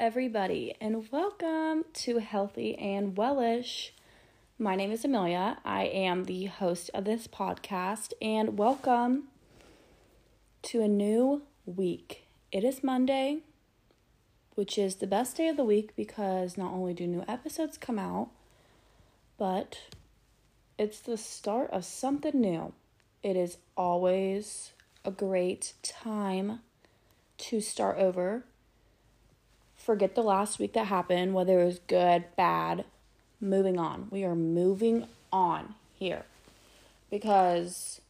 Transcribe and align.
everybody, 0.00 0.74
and 0.80 1.12
welcome 1.12 1.84
to 1.92 2.20
Healthy 2.20 2.74
and 2.78 3.14
Wellish. 3.18 3.92
My 4.58 4.74
name 4.74 4.92
is 4.92 5.04
Amelia. 5.04 5.58
I 5.62 5.82
am 5.82 6.24
the 6.24 6.46
host 6.46 6.90
of 6.94 7.04
this 7.04 7.26
podcast, 7.26 8.14
and 8.22 8.56
welcome 8.56 9.24
to 10.62 10.80
a 10.80 10.88
new 10.88 11.42
week. 11.66 12.24
It 12.50 12.64
is 12.64 12.82
Monday, 12.82 13.40
which 14.54 14.78
is 14.78 14.94
the 14.94 15.06
best 15.06 15.36
day 15.36 15.48
of 15.48 15.58
the 15.58 15.64
week 15.64 15.94
because 15.94 16.56
not 16.56 16.72
only 16.72 16.94
do 16.94 17.06
new 17.06 17.22
episodes 17.28 17.76
come 17.76 17.98
out, 17.98 18.30
but 19.36 19.80
it's 20.78 21.00
the 21.00 21.18
start 21.18 21.70
of 21.72 21.84
something 21.84 22.40
new. 22.40 22.72
It 23.22 23.36
is 23.36 23.58
always 23.76 24.72
a 25.04 25.10
great 25.10 25.74
time 25.82 26.60
to 27.36 27.60
start 27.60 27.98
over 27.98 28.44
forget 29.80 30.14
the 30.14 30.22
last 30.22 30.58
week 30.58 30.74
that 30.74 30.86
happened, 30.86 31.34
whether 31.34 31.60
it 31.60 31.64
was 31.64 31.80
good, 31.80 32.24
bad, 32.36 32.84
moving 33.40 33.78
on. 33.78 34.08
We 34.10 34.24
are 34.24 34.34
moving 34.34 35.06
on 35.32 35.74
here 35.94 36.24
because 37.10 38.00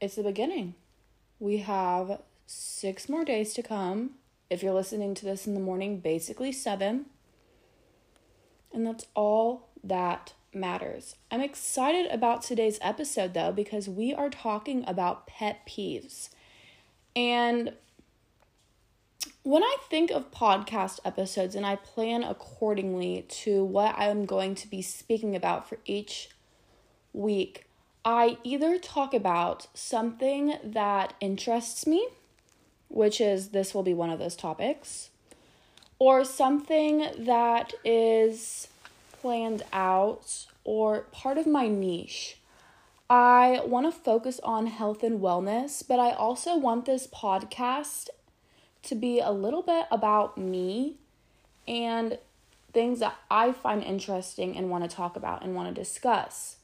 it's 0.00 0.14
the 0.14 0.22
beginning. 0.22 0.74
We 1.38 1.58
have 1.58 2.20
six 2.46 3.08
more 3.08 3.24
days 3.24 3.52
to 3.54 3.62
come. 3.62 4.12
If 4.48 4.62
you're 4.62 4.74
listening 4.74 5.14
to 5.16 5.24
this 5.24 5.46
in 5.46 5.54
the 5.54 5.60
morning, 5.60 6.00
basically 6.00 6.52
seven. 6.52 7.06
And 8.72 8.86
that's 8.86 9.06
all 9.14 9.68
that 9.82 10.34
matters. 10.52 11.16
I'm 11.30 11.40
excited 11.40 12.10
about 12.10 12.42
today's 12.42 12.78
episode 12.82 13.34
though, 13.34 13.52
because 13.52 13.88
we 13.88 14.12
are 14.14 14.30
talking 14.30 14.84
about 14.86 15.26
pet 15.26 15.66
peeves. 15.66 16.30
And 17.16 17.72
when 19.42 19.62
I 19.62 19.76
think 19.88 20.10
of 20.10 20.30
podcast 20.30 21.00
episodes 21.04 21.54
and 21.54 21.64
I 21.64 21.76
plan 21.76 22.22
accordingly 22.22 23.24
to 23.28 23.64
what 23.64 23.94
I'm 23.98 24.26
going 24.26 24.54
to 24.56 24.68
be 24.68 24.82
speaking 24.82 25.34
about 25.34 25.68
for 25.68 25.78
each 25.86 26.28
week, 27.14 27.64
I 28.04 28.36
either 28.44 28.78
talk 28.78 29.14
about 29.14 29.66
something 29.72 30.54
that 30.62 31.14
interests 31.20 31.86
me, 31.86 32.06
which 32.88 33.20
is 33.20 33.48
this 33.48 33.74
will 33.74 33.82
be 33.82 33.94
one 33.94 34.10
of 34.10 34.18
those 34.18 34.36
topics, 34.36 35.10
or 35.98 36.24
something 36.24 37.08
that 37.18 37.72
is 37.84 38.68
planned 39.12 39.62
out 39.72 40.46
or 40.64 41.00
part 41.12 41.38
of 41.38 41.46
my 41.46 41.66
niche. 41.66 42.36
I 43.08 43.62
want 43.64 43.92
to 43.92 44.00
focus 44.00 44.38
on 44.44 44.66
health 44.66 45.02
and 45.02 45.20
wellness, 45.20 45.82
but 45.86 45.98
I 45.98 46.12
also 46.12 46.56
want 46.56 46.84
this 46.84 47.06
podcast 47.06 48.08
to 48.84 48.94
be 48.94 49.20
a 49.20 49.30
little 49.30 49.62
bit 49.62 49.86
about 49.90 50.38
me 50.38 50.96
and 51.66 52.18
things 52.72 53.00
that 53.00 53.16
I 53.30 53.52
find 53.52 53.82
interesting 53.82 54.56
and 54.56 54.70
want 54.70 54.88
to 54.88 54.94
talk 54.94 55.16
about 55.16 55.42
and 55.42 55.54
want 55.54 55.74
to 55.74 55.80
discuss 55.80 56.56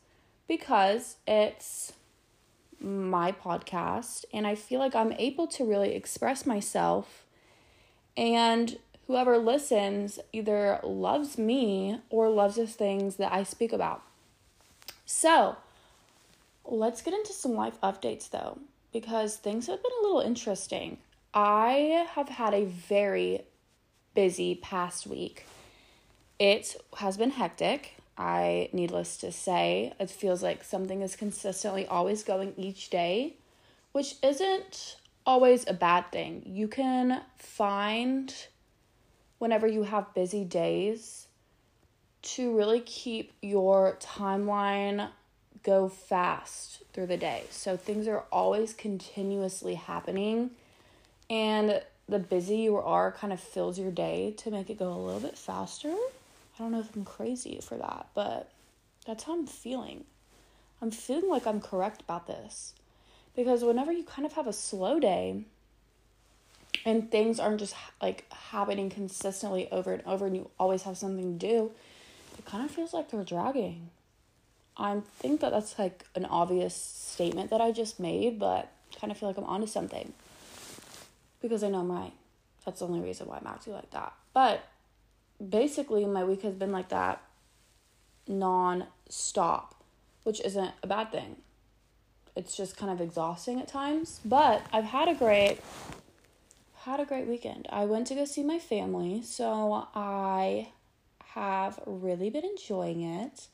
because 0.48 1.16
it's 1.26 1.92
my 2.80 3.32
podcast 3.32 4.24
and 4.32 4.46
I 4.46 4.54
feel 4.54 4.78
like 4.78 4.94
I'm 4.94 5.12
able 5.12 5.46
to 5.48 5.64
really 5.64 5.94
express 5.94 6.46
myself 6.46 7.24
and 8.16 8.78
whoever 9.06 9.38
listens 9.38 10.18
either 10.32 10.80
loves 10.82 11.38
me 11.38 12.00
or 12.10 12.28
loves 12.28 12.56
the 12.56 12.66
things 12.66 13.16
that 13.16 13.32
I 13.32 13.42
speak 13.42 13.72
about. 13.72 14.02
So, 15.04 15.56
let's 16.64 17.02
get 17.02 17.14
into 17.14 17.32
some 17.32 17.54
life 17.54 17.80
updates 17.80 18.30
though 18.30 18.58
because 18.92 19.36
things 19.36 19.66
have 19.66 19.82
been 19.82 19.92
a 20.00 20.02
little 20.02 20.20
interesting. 20.20 20.98
I 21.36 22.06
have 22.14 22.30
had 22.30 22.54
a 22.54 22.64
very 22.64 23.42
busy 24.14 24.54
past 24.54 25.06
week. 25.06 25.44
It 26.38 26.74
has 26.96 27.18
been 27.18 27.32
hectic. 27.32 27.92
I, 28.16 28.70
needless 28.72 29.18
to 29.18 29.30
say, 29.30 29.92
it 30.00 30.10
feels 30.10 30.42
like 30.42 30.64
something 30.64 31.02
is 31.02 31.14
consistently 31.14 31.86
always 31.86 32.22
going 32.22 32.54
each 32.56 32.88
day, 32.88 33.34
which 33.92 34.14
isn't 34.22 34.96
always 35.26 35.68
a 35.68 35.74
bad 35.74 36.10
thing. 36.10 36.42
You 36.46 36.68
can 36.68 37.20
find, 37.36 38.34
whenever 39.38 39.66
you 39.66 39.82
have 39.82 40.14
busy 40.14 40.42
days, 40.42 41.26
to 42.22 42.56
really 42.56 42.80
keep 42.80 43.34
your 43.42 43.98
timeline 44.00 45.10
go 45.62 45.90
fast 45.90 46.82
through 46.94 47.08
the 47.08 47.18
day. 47.18 47.44
So 47.50 47.76
things 47.76 48.08
are 48.08 48.24
always 48.32 48.72
continuously 48.72 49.74
happening 49.74 50.52
and 51.28 51.82
the 52.08 52.18
busy 52.18 52.58
you 52.58 52.76
are 52.76 53.10
kind 53.12 53.32
of 53.32 53.40
fills 53.40 53.78
your 53.78 53.90
day 53.90 54.32
to 54.38 54.50
make 54.50 54.70
it 54.70 54.78
go 54.78 54.92
a 54.92 54.94
little 54.94 55.20
bit 55.20 55.36
faster. 55.36 55.88
I 55.90 56.58
don't 56.58 56.72
know 56.72 56.80
if 56.80 56.94
I'm 56.94 57.04
crazy 57.04 57.58
for 57.62 57.76
that, 57.76 58.06
but 58.14 58.50
that's 59.06 59.24
how 59.24 59.34
I'm 59.34 59.46
feeling. 59.46 60.04
I'm 60.80 60.90
feeling 60.90 61.28
like 61.28 61.46
I'm 61.46 61.60
correct 61.60 62.02
about 62.02 62.26
this. 62.26 62.74
Because 63.34 63.64
whenever 63.64 63.92
you 63.92 64.04
kind 64.04 64.24
of 64.24 64.34
have 64.34 64.46
a 64.46 64.52
slow 64.52 65.00
day 65.00 65.42
and 66.84 67.10
things 67.10 67.40
aren't 67.40 67.60
just 67.60 67.74
like 68.00 68.24
happening 68.32 68.88
consistently 68.88 69.68
over 69.70 69.92
and 69.92 70.02
over 70.06 70.26
and 70.26 70.36
you 70.36 70.50
always 70.58 70.82
have 70.84 70.96
something 70.96 71.38
to 71.38 71.46
do, 71.46 71.72
it 72.38 72.44
kind 72.44 72.64
of 72.64 72.70
feels 72.70 72.94
like 72.94 73.10
they're 73.10 73.24
dragging. 73.24 73.90
I 74.78 75.00
think 75.18 75.40
that 75.40 75.50
that's 75.50 75.78
like 75.78 76.04
an 76.14 76.24
obvious 76.26 76.74
statement 76.74 77.50
that 77.50 77.60
I 77.60 77.72
just 77.72 77.98
made, 77.98 78.38
but 78.38 78.70
kind 78.98 79.10
of 79.10 79.18
feel 79.18 79.28
like 79.28 79.38
I'm 79.38 79.44
onto 79.44 79.66
something 79.66 80.12
because 81.40 81.62
I 81.62 81.68
know 81.68 81.80
I'm 81.80 81.92
right. 81.92 82.12
That's 82.64 82.80
the 82.80 82.86
only 82.86 83.00
reason 83.00 83.26
why 83.28 83.38
I'm 83.38 83.46
acting 83.46 83.72
like 83.72 83.90
that. 83.90 84.12
But 84.34 84.64
basically, 85.48 86.04
my 86.04 86.24
week 86.24 86.42
has 86.42 86.54
been 86.54 86.72
like 86.72 86.88
that 86.88 87.22
non 88.28 88.86
stop, 89.08 89.74
which 90.24 90.40
isn't 90.40 90.72
a 90.82 90.86
bad 90.86 91.12
thing. 91.12 91.36
It's 92.34 92.56
just 92.56 92.76
kind 92.76 92.92
of 92.92 93.00
exhausting 93.00 93.60
at 93.60 93.68
times, 93.68 94.20
but 94.24 94.62
I've 94.72 94.84
had 94.84 95.08
a 95.08 95.14
great 95.14 95.60
had 96.86 97.00
a 97.00 97.04
great 97.04 97.26
weekend. 97.26 97.66
I 97.70 97.84
went 97.84 98.06
to 98.08 98.14
go 98.14 98.24
see 98.24 98.44
my 98.44 98.60
family, 98.60 99.22
so 99.22 99.88
I 99.94 100.68
have 101.34 101.80
really 101.84 102.30
been 102.30 102.44
enjoying 102.44 103.02
it. 103.02 103.48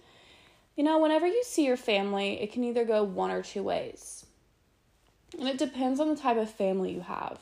You 0.77 0.85
know, 0.85 0.99
whenever 0.99 1.27
you 1.27 1.43
see 1.45 1.65
your 1.65 1.77
family, 1.77 2.43
it 2.43 2.53
can 2.53 2.65
either 2.65 2.85
go 2.85 3.03
one 3.03 3.31
or 3.31 3.43
two 3.43 3.63
ways. 3.63 4.27
And 5.39 5.49
it 5.49 5.59
depends 5.59 5.99
on 5.99 6.09
the 6.11 6.17
type 6.17 6.37
of 6.37 6.51
family 6.51 6.93
you 6.93 7.01
have 7.01 7.39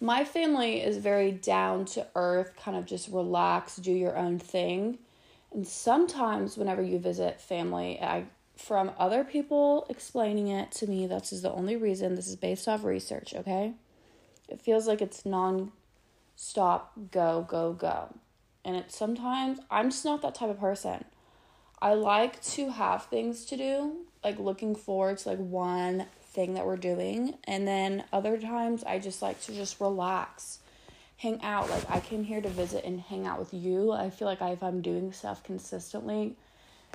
my 0.00 0.24
family 0.24 0.80
is 0.80 0.98
very 0.98 1.32
down 1.32 1.84
to 1.86 2.06
earth, 2.14 2.54
kind 2.56 2.76
of 2.76 2.86
just 2.86 3.08
relax, 3.08 3.76
do 3.76 3.92
your 3.92 4.16
own 4.16 4.38
thing. 4.38 4.98
And 5.52 5.66
sometimes, 5.66 6.56
whenever 6.56 6.82
you 6.82 6.98
visit 6.98 7.40
family, 7.40 7.98
I 8.00 8.24
from 8.56 8.90
other 8.98 9.22
people 9.22 9.86
explaining 9.88 10.48
it 10.48 10.72
to 10.72 10.86
me, 10.86 11.06
that's 11.06 11.32
is 11.32 11.42
the 11.42 11.52
only 11.52 11.76
reason. 11.76 12.16
This 12.16 12.26
is 12.26 12.36
based 12.36 12.66
off 12.66 12.84
research, 12.84 13.32
okay? 13.34 13.74
It 14.48 14.60
feels 14.60 14.86
like 14.86 15.00
it's 15.00 15.24
non 15.24 15.72
stop, 16.36 16.92
go, 17.12 17.46
go, 17.48 17.72
go. 17.72 18.14
And 18.64 18.76
it's 18.76 18.96
sometimes, 18.96 19.60
I'm 19.70 19.90
just 19.90 20.04
not 20.04 20.22
that 20.22 20.34
type 20.34 20.50
of 20.50 20.60
person. 20.60 21.04
I 21.80 21.94
like 21.94 22.42
to 22.42 22.70
have 22.70 23.06
things 23.06 23.44
to 23.46 23.56
do, 23.56 23.98
like 24.24 24.38
looking 24.38 24.74
forward 24.74 25.18
to 25.18 25.30
like 25.30 25.38
one 25.38 26.06
thing 26.38 26.54
that 26.54 26.64
we're 26.64 26.76
doing. 26.76 27.34
And 27.48 27.66
then 27.66 28.04
other 28.12 28.38
times 28.38 28.84
I 28.84 29.00
just 29.00 29.22
like 29.22 29.40
to 29.42 29.52
just 29.52 29.80
relax, 29.80 30.60
hang 31.16 31.42
out. 31.42 31.68
Like 31.68 31.90
I 31.90 31.98
came 31.98 32.22
here 32.22 32.40
to 32.40 32.48
visit 32.48 32.84
and 32.84 33.00
hang 33.00 33.26
out 33.26 33.40
with 33.40 33.52
you. 33.52 33.90
I 33.90 34.08
feel 34.08 34.28
like 34.28 34.40
if 34.40 34.62
I'm 34.62 34.80
doing 34.80 35.12
stuff 35.12 35.42
consistently, 35.42 36.36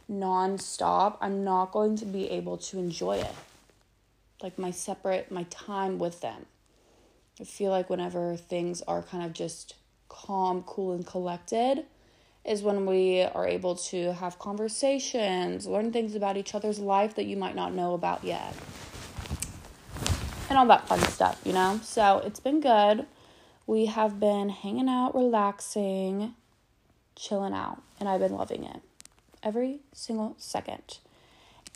nonstop, 0.10 1.18
I'm 1.20 1.44
not 1.44 1.74
going 1.74 1.98
to 1.98 2.06
be 2.06 2.30
able 2.30 2.56
to 2.70 2.80
enjoy 2.80 3.18
it. 3.18 3.36
Like 4.42 4.58
my 4.58 4.72
separate, 4.72 5.30
my 5.30 5.44
time 5.50 6.00
with 6.00 6.22
them. 6.22 6.46
I 7.42 7.44
feel 7.44 7.72
like 7.72 7.90
whenever 7.90 8.38
things 8.38 8.82
are 8.84 9.02
kind 9.02 9.26
of 9.26 9.34
just 9.34 9.76
calm, 10.08 10.64
cool, 10.64 10.94
and 10.94 11.06
collected, 11.06 11.84
is 12.46 12.62
when 12.62 12.86
we 12.86 13.24
are 13.24 13.48
able 13.48 13.76
to 13.76 14.14
have 14.14 14.40
conversations, 14.40 15.68
learn 15.68 15.92
things 15.92 16.16
about 16.16 16.38
each 16.38 16.56
other's 16.56 16.80
life 16.80 17.16
that 17.16 17.26
you 17.26 17.36
might 17.36 17.56
not 17.56 17.74
know 17.74 17.94
about 17.94 18.24
yet 18.24 18.54
and 20.54 20.60
all 20.60 20.68
that 20.68 20.88
fun 20.88 21.00
stuff, 21.10 21.42
you 21.44 21.52
know? 21.52 21.80
So 21.82 22.22
it's 22.24 22.40
been 22.40 22.62
good. 22.62 23.08
We 23.66 23.88
have 23.88 24.20
been 24.20 24.50
hanging 24.50 24.88
out, 24.88 25.16
relaxing, 25.16 26.36
chilling 27.16 27.56
out, 27.56 27.82
and 28.00 28.08
I've 28.08 28.20
been 28.20 28.36
loving 28.36 28.64
it 28.64 28.82
every 29.42 29.80
single 29.94 30.36
second. 30.38 31.00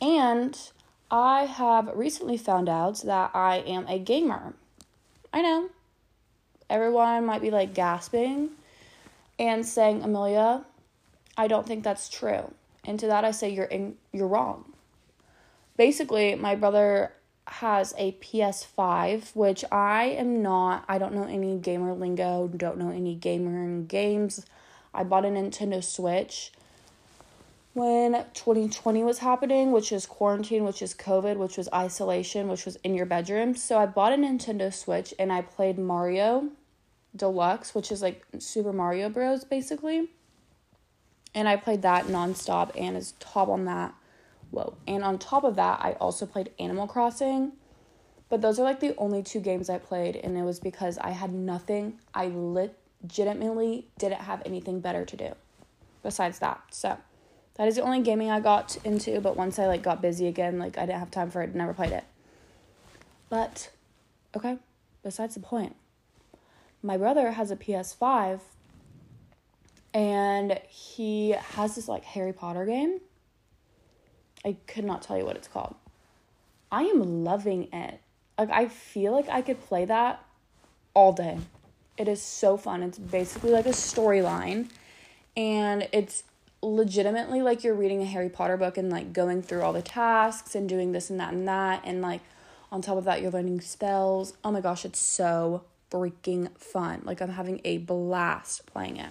And 0.00 0.56
I 1.10 1.46
have 1.46 1.90
recently 1.92 2.36
found 2.36 2.68
out 2.68 3.02
that 3.02 3.32
I 3.34 3.56
am 3.66 3.84
a 3.88 3.98
gamer. 3.98 4.54
I 5.32 5.42
know. 5.42 5.70
Everyone 6.70 7.26
might 7.26 7.42
be 7.42 7.50
like 7.50 7.74
gasping 7.74 8.50
and 9.40 9.66
saying, 9.66 10.04
"Amelia, 10.04 10.64
I 11.36 11.48
don't 11.48 11.66
think 11.66 11.82
that's 11.82 12.08
true." 12.08 12.52
And 12.84 13.00
to 13.00 13.08
that 13.08 13.24
I 13.24 13.32
say 13.32 13.48
you're 13.48 13.64
in, 13.64 13.96
you're 14.12 14.28
wrong. 14.28 14.72
Basically, 15.76 16.36
my 16.36 16.54
brother 16.54 17.12
has 17.48 17.94
a 17.96 18.12
PS5, 18.12 19.34
which 19.34 19.64
I 19.72 20.04
am 20.04 20.42
not. 20.42 20.84
I 20.88 20.98
don't 20.98 21.14
know 21.14 21.24
any 21.24 21.58
gamer 21.58 21.92
lingo, 21.92 22.48
don't 22.48 22.78
know 22.78 22.90
any 22.90 23.14
gamer 23.14 23.82
games. 23.82 24.44
I 24.94 25.04
bought 25.04 25.24
a 25.24 25.28
Nintendo 25.28 25.82
Switch 25.82 26.52
when 27.74 28.12
2020 28.34 29.04
was 29.04 29.18
happening, 29.18 29.70
which 29.70 29.92
is 29.92 30.06
quarantine, 30.06 30.64
which 30.64 30.82
is 30.82 30.94
COVID, 30.94 31.36
which 31.36 31.56
was 31.56 31.68
isolation, 31.72 32.48
which 32.48 32.64
was 32.64 32.76
in 32.76 32.94
your 32.94 33.06
bedroom. 33.06 33.54
So 33.54 33.78
I 33.78 33.86
bought 33.86 34.12
a 34.12 34.16
Nintendo 34.16 34.72
Switch 34.72 35.14
and 35.18 35.32
I 35.32 35.42
played 35.42 35.78
Mario 35.78 36.48
Deluxe, 37.14 37.74
which 37.74 37.92
is 37.92 38.02
like 38.02 38.24
Super 38.38 38.72
Mario 38.72 39.08
Bros. 39.08 39.44
basically. 39.44 40.08
And 41.34 41.48
I 41.48 41.56
played 41.56 41.82
that 41.82 42.06
nonstop 42.06 42.72
and 42.76 42.96
is 42.96 43.12
top 43.20 43.48
on 43.48 43.64
that. 43.66 43.94
Whoa. 44.50 44.76
And 44.86 45.04
on 45.04 45.18
top 45.18 45.44
of 45.44 45.56
that, 45.56 45.80
I 45.82 45.92
also 45.92 46.26
played 46.26 46.50
Animal 46.58 46.86
Crossing. 46.86 47.52
But 48.28 48.42
those 48.42 48.58
are 48.58 48.62
like 48.62 48.80
the 48.80 48.94
only 48.96 49.22
two 49.22 49.40
games 49.40 49.70
I 49.70 49.78
played, 49.78 50.16
and 50.16 50.36
it 50.36 50.42
was 50.42 50.60
because 50.60 50.98
I 50.98 51.10
had 51.10 51.32
nothing. 51.32 51.98
I 52.12 52.30
legitimately 52.34 53.88
didn't 53.98 54.20
have 54.20 54.42
anything 54.44 54.80
better 54.80 55.04
to 55.04 55.16
do 55.16 55.34
besides 56.02 56.38
that. 56.40 56.62
So 56.70 56.98
that 57.54 57.68
is 57.68 57.76
the 57.76 57.82
only 57.82 58.00
gaming 58.02 58.30
I 58.30 58.40
got 58.40 58.76
into, 58.84 59.20
but 59.20 59.36
once 59.36 59.58
I 59.58 59.66
like 59.66 59.82
got 59.82 60.02
busy 60.02 60.26
again, 60.26 60.58
like 60.58 60.76
I 60.76 60.82
didn't 60.82 61.00
have 61.00 61.10
time 61.10 61.30
for 61.30 61.42
it, 61.42 61.54
never 61.54 61.74
played 61.74 61.92
it. 61.92 62.04
But 63.28 63.70
okay, 64.36 64.58
besides 65.02 65.34
the 65.34 65.40
point. 65.40 65.74
My 66.82 66.96
brother 66.96 67.32
has 67.32 67.50
a 67.50 67.56
PS5 67.56 68.40
and 69.92 70.60
he 70.68 71.30
has 71.30 71.74
this 71.74 71.88
like 71.88 72.04
Harry 72.04 72.32
Potter 72.32 72.64
game. 72.64 73.00
I 74.48 74.56
could 74.66 74.84
not 74.84 75.02
tell 75.02 75.18
you 75.18 75.26
what 75.26 75.36
it's 75.36 75.46
called. 75.46 75.74
I 76.72 76.84
am 76.84 77.22
loving 77.22 77.68
it. 77.70 78.00
Like 78.38 78.50
I 78.50 78.68
feel 78.68 79.12
like 79.12 79.28
I 79.28 79.42
could 79.42 79.60
play 79.60 79.84
that 79.84 80.24
all 80.94 81.12
day. 81.12 81.38
It 81.98 82.08
is 82.08 82.22
so 82.22 82.56
fun. 82.56 82.82
It's 82.82 82.98
basically 82.98 83.50
like 83.50 83.66
a 83.66 83.70
storyline 83.70 84.70
and 85.36 85.86
it's 85.92 86.22
legitimately 86.62 87.42
like 87.42 87.62
you're 87.62 87.74
reading 87.74 88.00
a 88.00 88.06
Harry 88.06 88.30
Potter 88.30 88.56
book 88.56 88.78
and 88.78 88.88
like 88.90 89.12
going 89.12 89.42
through 89.42 89.62
all 89.62 89.74
the 89.74 89.82
tasks 89.82 90.54
and 90.54 90.66
doing 90.66 90.92
this 90.92 91.10
and 91.10 91.20
that 91.20 91.34
and 91.34 91.46
that 91.46 91.82
and 91.84 92.00
like 92.00 92.22
on 92.72 92.80
top 92.80 92.96
of 92.96 93.04
that 93.04 93.20
you're 93.20 93.30
learning 93.30 93.60
spells. 93.60 94.32
Oh 94.42 94.50
my 94.50 94.62
gosh, 94.62 94.86
it's 94.86 94.98
so 94.98 95.64
freaking 95.90 96.56
fun. 96.56 97.02
Like 97.04 97.20
I'm 97.20 97.30
having 97.30 97.60
a 97.64 97.78
blast 97.78 98.64
playing 98.64 98.96
it. 98.96 99.10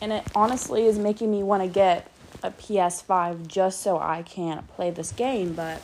And 0.00 0.12
it 0.12 0.24
honestly 0.34 0.86
is 0.86 0.98
making 0.98 1.30
me 1.30 1.44
want 1.44 1.62
to 1.62 1.68
get 1.68 2.10
a 2.42 2.50
PS5 2.50 3.46
just 3.46 3.80
so 3.80 3.98
I 3.98 4.22
can 4.22 4.62
play 4.74 4.90
this 4.90 5.12
game, 5.12 5.54
but 5.54 5.80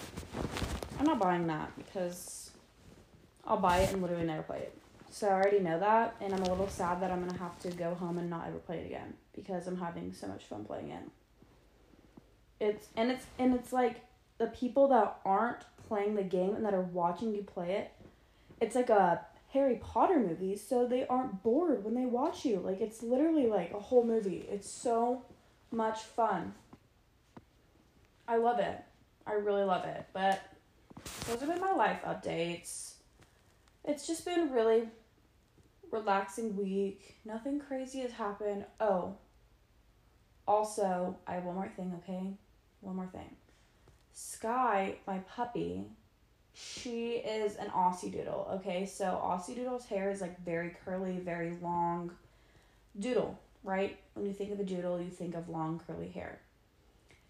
I'm 0.99 1.05
not 1.05 1.19
buying 1.19 1.47
that 1.49 1.71
because 1.77 2.51
I'll 3.47 3.59
buy 3.59 3.79
it 3.79 3.93
and 3.93 4.03
literally 4.03 4.25
never 4.25 4.43
play 4.43 4.59
it. 4.59 4.77
So 5.11 5.29
I 5.29 5.33
already 5.33 5.61
know 5.61 5.79
that, 5.81 6.15
and 6.21 6.35
I'm 6.35 6.43
a 6.43 6.49
little 6.49 6.69
sad 6.69 7.01
that 7.01 7.11
I'm 7.11 7.25
gonna 7.27 7.39
have 7.39 7.59
to 7.61 7.71
go 7.71 7.95
home 7.95 8.19
and 8.19 8.29
not 8.29 8.47
ever 8.47 8.59
play 8.59 8.79
it 8.79 8.87
again 8.87 9.15
because 9.35 9.67
I'm 9.67 9.79
having 9.79 10.13
so 10.13 10.27
much 10.27 10.45
fun 10.45 10.65
playing 10.65 10.91
it. 10.91 11.03
It's 12.61 12.89
and 12.97 13.11
it's 13.11 13.27
and 13.39 13.55
it's 13.55 13.73
like 13.73 14.01
the 14.39 14.47
people 14.49 14.89
that 14.89 15.19
aren't 15.25 15.65
playing 15.89 16.15
the 16.15 16.23
game 16.23 16.55
and 16.55 16.65
that 16.65 16.75
are 16.75 16.83
watching 16.83 17.35
you 17.35 17.43
play 17.43 17.73
it. 17.73 17.93
It's 18.61 18.75
like 18.75 18.91
a 18.91 19.21
Harry 19.53 19.77
Potter 19.77 20.19
movie, 20.19 20.57
so 20.57 20.87
they 20.87 21.07
aren't 21.07 21.43
bored 21.43 21.85
when 21.85 21.95
they 21.95 22.07
watch 22.07 22.45
you. 22.45 22.59
Like 22.59 22.81
it's 22.81 23.03
literally 23.03 23.47
like 23.47 23.73
a 23.73 23.81
whole 23.81 24.05
movie. 24.05 24.47
It's 24.51 24.69
so 24.69 25.23
much 25.71 26.01
fun. 26.01 26.55
I 28.29 28.37
love 28.37 28.59
it. 28.59 28.79
I 29.27 29.35
really 29.35 29.65
love 29.65 29.85
it. 29.85 30.07
But 30.13 30.41
those 31.27 31.41
have 31.41 31.49
been 31.49 31.61
my 31.61 31.73
life 31.73 32.01
updates. 32.07 32.95
It's 33.85 34.07
just 34.07 34.25
been 34.25 34.53
really 34.53 34.89
relaxing 35.91 36.57
week. 36.57 37.17
Nothing 37.25 37.61
crazy 37.61 38.01
has 38.01 38.13
happened. 38.13 38.65
Oh. 38.81 39.17
Also, 40.49 41.17
I 41.27 41.35
have 41.35 41.45
one 41.45 41.57
more 41.57 41.73
thing, 41.77 41.93
okay? 42.03 42.35
One 42.81 42.97
more 42.97 43.09
thing. 43.13 43.37
Sky, 44.13 44.97
my 45.07 45.19
puppy, 45.19 45.87
she 46.55 47.17
is 47.17 47.57
an 47.57 47.69
Aussie 47.69 48.13
Doodle, 48.13 48.49
okay? 48.55 48.87
So 48.87 49.05
Aussie 49.05 49.55
Doodle's 49.55 49.87
hair 49.87 50.11
is 50.11 50.21
like 50.21 50.43
very 50.45 50.75
curly, 50.85 51.19
very 51.19 51.57
long 51.61 52.13
doodle, 52.99 53.39
right? 53.63 53.99
When 54.17 54.27
you 54.27 54.33
think 54.33 54.51
of 54.51 54.59
a 54.59 54.65
doodle, 54.65 55.01
you 55.01 55.11
think 55.11 55.35
of 55.35 55.49
long 55.49 55.81
curly 55.87 56.09
hair. 56.09 56.41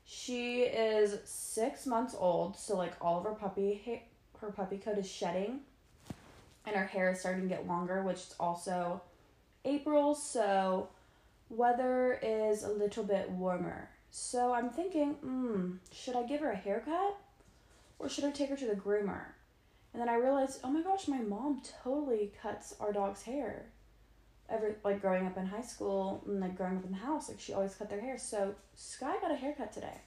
She 0.05 0.63
is 0.63 1.19
six 1.25 1.85
months 1.85 2.15
old, 2.17 2.57
so 2.57 2.77
like 2.77 2.95
all 3.01 3.19
of 3.19 3.25
her 3.25 3.33
puppy 3.33 3.83
hair, 3.85 4.01
her 4.41 4.53
puppy 4.53 4.79
coat 4.79 4.99
is 4.99 5.11
shedding, 5.11 5.61
and 6.65 6.77
her 6.77 6.87
hair 6.87 7.11
is 7.11 7.21
starting 7.21 7.43
to 7.43 7.49
get 7.49 7.67
longer, 7.67 8.03
which 8.03 8.19
is 8.19 8.35
also 8.39 9.03
April, 9.65 10.15
so 10.15 10.89
weather 11.51 12.21
is 12.23 12.63
a 12.63 12.71
little 12.71 13.03
bit 13.03 13.31
warmer. 13.31 13.89
So 14.13 14.55
I'm 14.55 14.71
thinking, 14.71 15.15
hmm, 15.15 15.73
should 15.93 16.15
I 16.15 16.23
give 16.23 16.41
her 16.41 16.53
a 16.53 16.57
haircut? 16.57 17.17
or 17.99 18.09
should 18.09 18.25
I 18.25 18.31
take 18.31 18.51
her 18.51 18.57
to 18.57 18.67
the 18.67 18.75
groomer? 18.75 19.25
And 19.93 20.01
then 20.01 20.09
I 20.09 20.17
realized, 20.17 20.61
oh 20.63 20.71
my 20.71 20.83
gosh, 20.83 21.09
my 21.09 21.19
mom 21.19 21.63
totally 21.83 22.33
cuts 22.43 22.75
our 22.81 22.93
dog's 22.93 23.23
hair. 23.23 23.67
Every 24.49 24.75
like 24.85 25.01
growing 25.01 25.27
up 25.27 25.37
in 25.37 25.47
high 25.47 25.63
school 25.63 26.23
and 26.27 26.41
like 26.41 26.57
growing 26.57 26.77
up 26.77 26.85
in 26.85 26.93
the 26.93 26.99
house, 26.99 27.29
like 27.29 27.41
she 27.41 27.53
always 27.53 27.75
cut 27.75 27.91
their 27.91 28.01
hair. 28.01 28.19
So 28.19 28.55
Sky 28.75 29.15
got 29.21 29.33
a 29.33 29.37
haircut 29.37 29.73
today. 29.73 29.99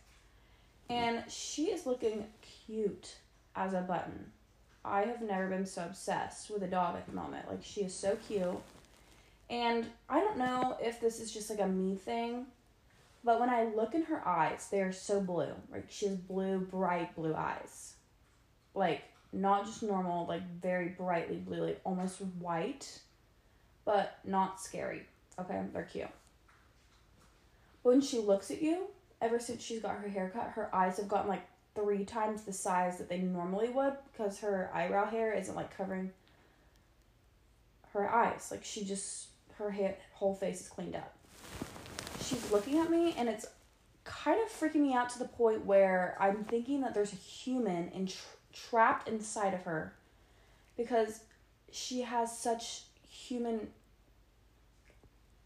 And 0.89 1.23
she 1.29 1.65
is 1.65 1.85
looking 1.85 2.25
cute 2.65 3.15
as 3.55 3.73
a 3.73 3.81
button. 3.81 4.31
I 4.83 5.01
have 5.01 5.21
never 5.21 5.47
been 5.47 5.65
so 5.65 5.83
obsessed 5.83 6.49
with 6.49 6.63
a 6.63 6.67
dog 6.67 6.95
at 6.95 7.05
the 7.05 7.13
moment. 7.13 7.49
Like 7.49 7.63
she 7.63 7.81
is 7.81 7.93
so 7.93 8.17
cute. 8.27 8.61
And 9.49 9.85
I 10.07 10.19
don't 10.19 10.37
know 10.37 10.77
if 10.81 11.01
this 11.01 11.19
is 11.19 11.31
just 11.31 11.49
like 11.49 11.59
a 11.59 11.67
me 11.67 11.95
thing, 11.95 12.45
but 13.23 13.39
when 13.39 13.49
I 13.49 13.65
look 13.65 13.93
in 13.93 14.03
her 14.03 14.25
eyes, 14.27 14.67
they 14.71 14.81
are 14.81 14.91
so 14.91 15.19
blue. 15.19 15.53
Like 15.71 15.85
she 15.89 16.07
has 16.07 16.15
blue, 16.15 16.59
bright 16.59 17.15
blue 17.15 17.35
eyes. 17.35 17.93
Like 18.73 19.03
not 19.33 19.65
just 19.65 19.83
normal, 19.83 20.27
like 20.27 20.47
very 20.61 20.89
brightly 20.89 21.37
blue, 21.37 21.65
like 21.65 21.81
almost 21.83 22.21
white, 22.39 22.99
but 23.85 24.19
not 24.25 24.61
scary. 24.61 25.03
Okay, 25.39 25.61
they're 25.73 25.83
cute. 25.83 26.07
When 27.83 28.01
she 28.01 28.19
looks 28.19 28.51
at 28.51 28.61
you, 28.61 28.87
ever 29.21 29.39
since 29.39 29.63
she's 29.63 29.81
got 29.81 29.97
her 29.97 30.09
hair 30.09 30.29
cut, 30.33 30.51
her 30.55 30.73
eyes 30.75 30.97
have 30.97 31.07
gotten 31.07 31.29
like 31.29 31.47
three 31.75 32.03
times 32.03 32.43
the 32.43 32.53
size 32.53 32.97
that 32.97 33.09
they 33.09 33.19
normally 33.19 33.69
would 33.69 33.93
because 34.11 34.39
her 34.39 34.69
eyebrow 34.73 35.09
hair 35.09 35.33
isn't 35.33 35.55
like 35.55 35.75
covering 35.75 36.11
her 37.93 38.09
eyes. 38.09 38.49
Like 38.51 38.63
she 38.63 38.83
just 38.83 39.27
her 39.55 39.71
hair, 39.71 39.97
whole 40.13 40.35
face 40.35 40.61
is 40.61 40.67
cleaned 40.67 40.95
up 40.95 41.15
she's 42.29 42.51
looking 42.51 42.77
at 42.79 42.89
me 42.89 43.15
and 43.17 43.27
it's 43.27 43.47
kind 44.03 44.39
of 44.41 44.51
freaking 44.51 44.81
me 44.81 44.93
out 44.93 45.09
to 45.09 45.19
the 45.19 45.27
point 45.27 45.65
where 45.65 46.15
I'm 46.19 46.43
thinking 46.43 46.81
that 46.81 46.93
there's 46.93 47.13
a 47.13 47.17
human 47.17 47.89
in, 47.89 48.09
trapped 48.53 49.07
inside 49.07 49.53
of 49.53 49.63
her 49.63 49.93
because 50.77 51.21
she 51.71 52.01
has 52.01 52.37
such 52.37 52.83
human 53.27 53.67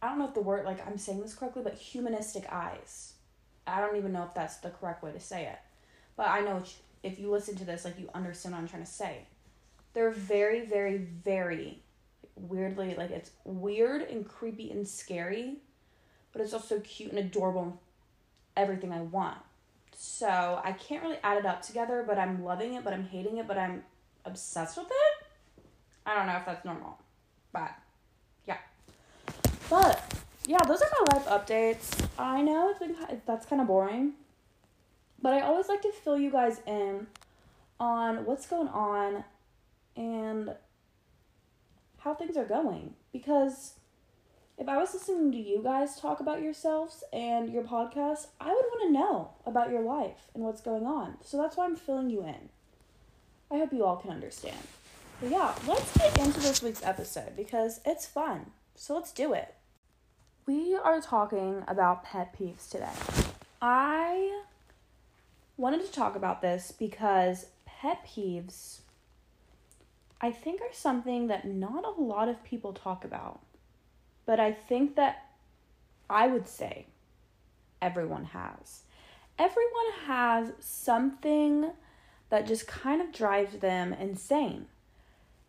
I 0.01 0.09
don't 0.09 0.19
know 0.19 0.27
if 0.27 0.33
the 0.33 0.41
word 0.41 0.65
like 0.65 0.85
I'm 0.85 0.97
saying 0.97 1.21
this 1.21 1.33
correctly, 1.33 1.63
but 1.63 1.75
humanistic 1.75 2.45
eyes. 2.51 3.13
I 3.65 3.79
don't 3.79 3.95
even 3.95 4.11
know 4.11 4.23
if 4.23 4.33
that's 4.33 4.57
the 4.57 4.69
correct 4.69 5.01
way 5.01 5.11
to 5.11 5.19
say 5.19 5.45
it. 5.45 5.59
But 6.17 6.27
I 6.27 6.41
know 6.41 6.61
if 7.03 7.19
you 7.19 7.31
listen 7.31 7.55
to 7.55 7.65
this 7.65 7.85
like 7.85 7.99
you 7.99 8.09
understand 8.13 8.53
what 8.53 8.61
I'm 8.61 8.67
trying 8.67 8.83
to 8.83 8.91
say. 8.91 9.19
They're 9.93 10.11
very 10.11 10.65
very 10.65 10.97
very 10.97 11.79
weirdly 12.35 12.95
like 12.95 13.11
it's 13.11 13.31
weird 13.45 14.01
and 14.01 14.27
creepy 14.27 14.71
and 14.71 14.87
scary 14.87 15.57
but 16.31 16.41
it's 16.41 16.53
also 16.53 16.79
cute 16.79 17.11
and 17.11 17.19
adorable 17.19 17.79
everything 18.57 18.91
I 18.91 19.01
want. 19.01 19.37
So 19.95 20.59
I 20.63 20.71
can't 20.73 21.03
really 21.03 21.19
add 21.23 21.37
it 21.37 21.45
up 21.45 21.61
together, 21.61 22.03
but 22.05 22.17
I'm 22.17 22.43
loving 22.43 22.73
it, 22.73 22.83
but 22.83 22.93
I'm 22.93 23.05
hating 23.05 23.37
it, 23.37 23.47
but 23.47 23.57
I'm 23.57 23.83
obsessed 24.25 24.77
with 24.77 24.87
it. 24.87 25.27
I 26.05 26.15
don't 26.15 26.27
know 26.27 26.35
if 26.35 26.45
that's 26.45 26.65
normal, 26.65 26.97
but 27.53 27.71
yeah. 28.47 28.57
But 29.69 30.21
yeah, 30.45 30.59
those 30.67 30.81
are 30.81 30.89
my 30.99 31.17
life 31.17 31.25
updates. 31.27 32.05
I 32.17 32.41
know 32.41 32.69
it's 32.69 32.79
been 32.79 32.95
that's 33.25 33.45
kind 33.45 33.61
of 33.61 33.67
boring, 33.67 34.13
but 35.21 35.33
I 35.33 35.41
always 35.41 35.69
like 35.69 35.81
to 35.83 35.91
fill 35.91 36.17
you 36.17 36.31
guys 36.31 36.59
in 36.67 37.07
on 37.79 38.25
what's 38.25 38.45
going 38.45 38.67
on 38.67 39.23
and 39.95 40.55
how 41.99 42.13
things 42.13 42.35
are 42.35 42.45
going 42.45 42.93
because 43.13 43.73
if 44.57 44.67
I 44.67 44.77
was 44.77 44.93
listening 44.93 45.31
to 45.31 45.37
you 45.37 45.61
guys 45.63 45.99
talk 45.99 46.19
about 46.19 46.41
yourselves 46.41 47.03
and 47.11 47.51
your 47.51 47.63
podcast, 47.63 48.27
I 48.39 48.47
would 48.47 48.65
want 48.65 48.83
to 48.83 48.91
know 48.91 49.31
about 49.45 49.71
your 49.71 49.81
life 49.81 50.29
and 50.33 50.43
what's 50.43 50.61
going 50.61 50.85
on. 50.85 51.17
So 51.23 51.37
that's 51.37 51.57
why 51.57 51.65
I'm 51.65 51.75
filling 51.75 52.09
you 52.09 52.23
in. 52.23 52.49
I 53.49 53.57
hope 53.57 53.73
you 53.73 53.83
all 53.83 53.97
can 53.97 54.11
understand. 54.11 54.67
But 55.23 55.31
yeah, 55.31 55.55
let's 55.65 55.97
get 55.97 56.17
into 56.17 56.41
this 56.41 56.61
week's 56.61 56.83
episode 56.83 57.37
because 57.37 57.79
it's 57.85 58.05
fun. 58.05 58.51
So 58.75 58.95
let's 58.95 59.13
do 59.13 59.31
it. 59.31 59.55
We 60.45 60.75
are 60.75 60.99
talking 60.99 61.63
about 61.65 62.03
pet 62.03 62.37
peeves 62.37 62.69
today. 62.69 62.91
I 63.61 64.41
wanted 65.55 65.85
to 65.85 65.91
talk 65.93 66.17
about 66.17 66.41
this 66.41 66.73
because 66.77 67.45
pet 67.65 68.05
peeves, 68.05 68.81
I 70.19 70.33
think, 70.33 70.59
are 70.59 70.73
something 70.73 71.27
that 71.27 71.47
not 71.47 71.85
a 71.85 72.01
lot 72.01 72.27
of 72.27 72.43
people 72.43 72.73
talk 72.73 73.05
about. 73.05 73.39
But 74.25 74.41
I 74.41 74.51
think 74.51 74.97
that 74.97 75.29
I 76.09 76.27
would 76.27 76.49
say 76.49 76.87
everyone 77.81 78.25
has. 78.25 78.81
Everyone 79.39 79.91
has 80.05 80.51
something 80.59 81.71
that 82.29 82.45
just 82.45 82.67
kind 82.67 83.01
of 83.01 83.13
drives 83.13 83.59
them 83.59 83.93
insane. 83.93 84.65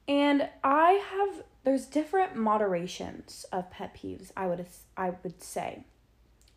And 0.06 0.48
I 0.62 0.92
have 1.10 1.44
there's 1.64 1.86
different 1.86 2.36
moderations 2.36 3.46
of 3.50 3.70
pet 3.70 3.96
peeves, 3.96 4.30
I 4.36 4.46
would 4.46 4.66
I 4.96 5.12
would 5.22 5.42
say. 5.42 5.84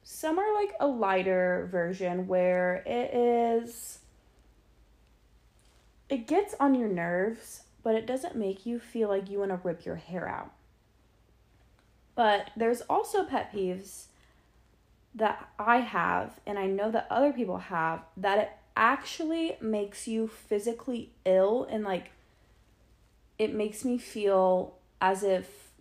Some 0.03 0.39
are 0.39 0.53
like 0.53 0.73
a 0.79 0.87
lighter 0.87 1.67
version 1.71 2.27
where 2.27 2.83
it 2.85 3.13
is 3.13 3.99
it 6.09 6.27
gets 6.27 6.55
on 6.59 6.75
your 6.75 6.87
nerves, 6.87 7.63
but 7.83 7.95
it 7.95 8.05
doesn't 8.05 8.35
make 8.35 8.65
you 8.65 8.79
feel 8.79 9.09
like 9.09 9.29
you 9.29 9.39
want 9.39 9.51
to 9.51 9.59
rip 9.63 9.85
your 9.85 9.95
hair 9.95 10.27
out. 10.27 10.51
But 12.15 12.51
there's 12.55 12.81
also 12.81 13.23
pet 13.23 13.53
peeves 13.53 14.05
that 15.13 15.49
I 15.59 15.77
have, 15.77 16.39
and 16.45 16.57
I 16.57 16.67
know 16.67 16.91
that 16.91 17.07
other 17.09 17.33
people 17.33 17.57
have, 17.57 18.01
that 18.15 18.39
it 18.39 18.51
actually 18.75 19.57
makes 19.59 20.07
you 20.07 20.27
physically 20.27 21.11
ill 21.25 21.67
and 21.69 21.83
like 21.83 22.11
it 23.37 23.53
makes 23.53 23.85
me 23.85 23.97
feel 23.97 24.75
as 25.01 25.23
if 25.23 25.71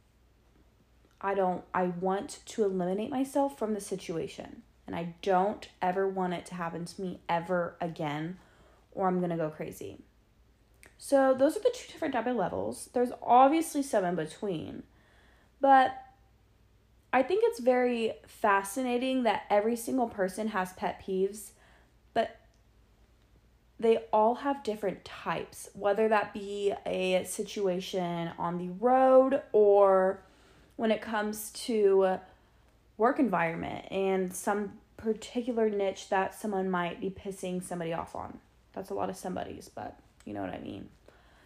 I 1.20 1.34
don't, 1.34 1.64
I 1.72 1.84
want 1.84 2.40
to 2.46 2.64
eliminate 2.64 3.10
myself 3.10 3.58
from 3.58 3.74
the 3.74 3.80
situation. 3.80 4.62
And 4.86 4.94
I 4.94 5.14
don't 5.22 5.68
ever 5.82 6.06
want 6.06 6.34
it 6.34 6.46
to 6.46 6.54
happen 6.54 6.84
to 6.84 7.02
me 7.02 7.20
ever 7.28 7.76
again, 7.80 8.38
or 8.92 9.08
I'm 9.08 9.20
gonna 9.20 9.36
go 9.36 9.50
crazy. 9.50 9.98
So, 10.98 11.34
those 11.34 11.56
are 11.56 11.60
the 11.60 11.72
two 11.74 11.92
different 11.92 12.14
type 12.14 12.26
of 12.26 12.36
levels. 12.36 12.88
There's 12.92 13.10
obviously 13.22 13.82
some 13.82 14.04
in 14.04 14.14
between, 14.14 14.84
but 15.60 15.96
I 17.12 17.22
think 17.22 17.42
it's 17.46 17.60
very 17.60 18.12
fascinating 18.26 19.24
that 19.24 19.44
every 19.50 19.76
single 19.76 20.08
person 20.08 20.48
has 20.48 20.72
pet 20.74 21.02
peeves, 21.04 21.50
but 22.14 22.40
they 23.78 23.98
all 24.12 24.36
have 24.36 24.62
different 24.62 25.04
types, 25.04 25.68
whether 25.74 26.08
that 26.08 26.32
be 26.32 26.72
a 26.86 27.24
situation 27.24 28.30
on 28.38 28.58
the 28.58 28.68
road 28.80 29.42
or 29.52 30.20
when 30.76 30.90
it 30.90 31.02
comes 31.02 31.50
to 31.50 32.18
work 32.96 33.18
environment 33.18 33.86
and 33.90 34.34
some 34.34 34.72
particular 34.96 35.68
niche 35.68 36.08
that 36.08 36.34
someone 36.34 36.70
might 36.70 37.00
be 37.00 37.10
pissing 37.10 37.62
somebody 37.62 37.92
off 37.92 38.16
on. 38.16 38.38
That's 38.72 38.90
a 38.90 38.94
lot 38.94 39.10
of 39.10 39.16
somebody's, 39.16 39.68
but 39.68 39.98
you 40.24 40.32
know 40.32 40.40
what 40.40 40.54
I 40.54 40.58
mean. 40.58 40.88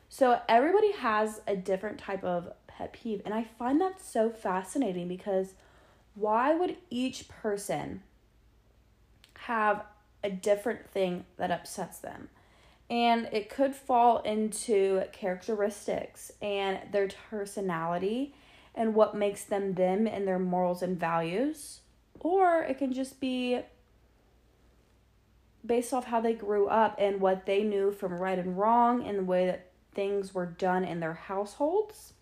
So 0.09 0.41
everybody 0.49 0.93
has 0.93 1.41
a 1.47 1.57
different 1.57 1.99
type 1.99 2.25
of 2.25 2.53
pet 2.67 2.93
peeve. 2.93 3.23
And 3.25 3.35
I 3.35 3.45
find 3.45 3.81
that 3.81 4.01
so 4.01 4.31
fascinating 4.31 5.09
because 5.09 5.55
why 6.15 6.55
would 6.55 6.77
each 6.91 7.29
person 7.29 8.03
have 9.41 9.85
a 10.23 10.31
different 10.31 10.89
thing 10.91 11.25
that 11.37 11.51
upsets 11.51 11.99
them? 11.99 12.29
And 12.89 13.29
it 13.33 13.49
could 13.49 13.75
fall 13.75 14.19
into 14.23 15.05
characteristics 15.13 16.33
and 16.43 16.81
their 16.91 17.09
personality 17.31 18.35
and 18.75 18.95
what 18.95 19.15
makes 19.15 19.45
them 19.45 19.75
them 19.75 20.07
and 20.07 20.27
their 20.27 20.39
morals 20.39 20.83
and 20.83 20.99
values. 20.99 21.81
Or 22.19 22.63
it 22.63 22.79
can 22.79 22.93
just 22.93 23.21
be 23.21 23.61
based 25.65 25.93
off 25.93 26.07
how 26.07 26.21
they 26.21 26.33
grew 26.33 26.69
up 26.69 26.97
and 26.99 27.21
what 27.21 27.47
they 27.47 27.63
knew 27.63 27.93
from 27.93 28.15
right 28.15 28.39
and 28.39 28.59
wrong 28.59 29.07
and 29.07 29.19
the 29.19 29.25
way 29.25 29.47
that 29.47 29.71
things 29.93 30.35
were 30.35 30.47
done 30.47 30.85
in 30.85 31.01
their 31.01 31.15
households. 31.15 32.15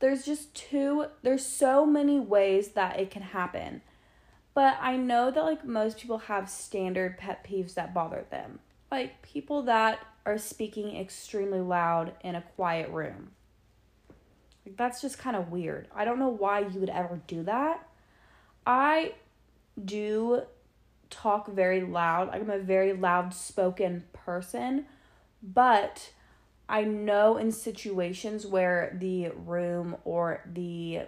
There's 0.00 0.24
just 0.24 0.54
two, 0.54 1.06
there's 1.22 1.44
so 1.44 1.86
many 1.86 2.20
ways 2.20 2.68
that 2.68 2.98
it 2.98 3.10
can 3.10 3.22
happen. 3.22 3.82
But 4.54 4.78
I 4.80 4.96
know 4.96 5.30
that 5.30 5.44
like 5.44 5.64
most 5.64 5.98
people 5.98 6.18
have 6.18 6.48
standard 6.48 7.18
pet 7.18 7.44
peeves 7.44 7.74
that 7.74 7.92
bother 7.92 8.24
them. 8.30 8.60
Like 8.90 9.20
people 9.22 9.62
that 9.62 9.98
are 10.24 10.38
speaking 10.38 10.96
extremely 10.96 11.60
loud 11.60 12.12
in 12.22 12.36
a 12.36 12.42
quiet 12.54 12.88
room. 12.90 13.32
Like 14.64 14.76
that's 14.76 15.02
just 15.02 15.18
kind 15.18 15.36
of 15.36 15.50
weird. 15.50 15.88
I 15.94 16.04
don't 16.04 16.18
know 16.18 16.28
why 16.28 16.60
you 16.60 16.80
would 16.80 16.90
ever 16.90 17.20
do 17.26 17.42
that. 17.42 17.86
I 18.66 19.14
do 19.82 20.42
talk 21.10 21.48
very 21.48 21.82
loud. 21.82 22.30
I'm 22.30 22.48
a 22.48 22.58
very 22.58 22.92
loud 22.92 23.34
spoken 23.34 24.04
person, 24.12 24.86
but 25.42 26.10
I 26.68 26.82
know 26.82 27.36
in 27.36 27.52
situations 27.52 28.46
where 28.46 28.96
the 28.98 29.28
room 29.30 29.96
or 30.04 30.40
the 30.50 31.02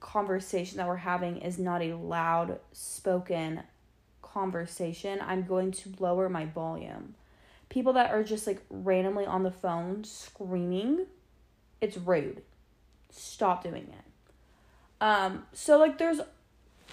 conversation 0.00 0.78
that 0.78 0.86
we're 0.86 0.96
having 0.96 1.38
is 1.38 1.58
not 1.58 1.82
a 1.82 1.94
loud 1.94 2.60
spoken 2.72 3.62
conversation, 4.22 5.20
I'm 5.22 5.42
going 5.42 5.72
to 5.72 5.92
lower 5.98 6.28
my 6.28 6.46
volume. 6.46 7.14
People 7.68 7.92
that 7.94 8.10
are 8.10 8.22
just 8.22 8.46
like 8.46 8.62
randomly 8.70 9.26
on 9.26 9.42
the 9.42 9.50
phone 9.50 10.04
screaming, 10.04 11.06
it's 11.80 11.96
rude. 11.96 12.42
Stop 13.10 13.62
doing 13.62 13.88
it. 13.88 14.04
Um 15.00 15.46
so 15.52 15.78
like 15.78 15.98
there's 15.98 16.20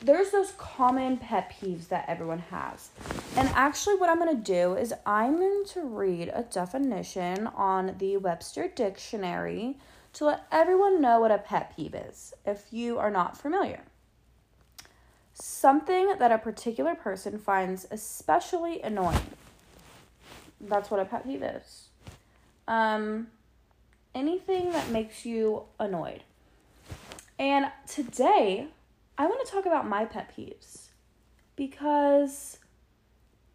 there's 0.02 0.32
those 0.32 0.52
common 0.58 1.18
pet 1.18 1.54
peeves 1.56 1.88
that 1.88 2.06
everyone 2.08 2.40
has. 2.40 2.90
And 3.38 3.48
actually, 3.50 3.96
what 3.96 4.10
I'm 4.10 4.20
going 4.20 4.36
to 4.36 4.44
do 4.44 4.76
is 4.76 4.94
I'm 5.06 5.38
going 5.38 5.64
to 5.68 5.82
read 5.82 6.32
a 6.34 6.44
definition 6.44 7.48
on 7.48 7.96
the 7.98 8.18
Webster 8.18 8.68
Dictionary 8.68 9.78
to 10.16 10.26
let 10.26 10.46
everyone 10.52 11.02
know 11.02 11.20
what 11.20 11.32
a 11.32 11.38
pet 11.38 11.76
peeve 11.76 11.94
is 11.94 12.34
if 12.46 12.72
you 12.72 12.98
are 12.98 13.12
not 13.12 13.38
familiar. 13.38 13.82
Something 15.34 16.16
that 16.18 16.32
a 16.32 16.38
particular 16.38 16.96
person 16.96 17.38
finds 17.38 17.86
especially 17.92 18.82
annoying. 18.82 19.28
That's 20.62 20.90
what 20.90 21.02
a 21.02 21.06
pet 21.06 21.26
peeve 21.26 21.44
is. 21.44 21.90
Um, 22.68 23.28
anything 24.14 24.72
that 24.72 24.90
makes 24.90 25.26
you 25.26 25.64
annoyed. 25.80 26.24
And 27.38 27.70
today, 27.86 28.68
I 29.18 29.26
want 29.26 29.46
to 29.46 29.52
talk 29.52 29.66
about 29.66 29.88
my 29.88 30.06
pet 30.06 30.32
peeves 30.36 30.88
because 31.58 32.58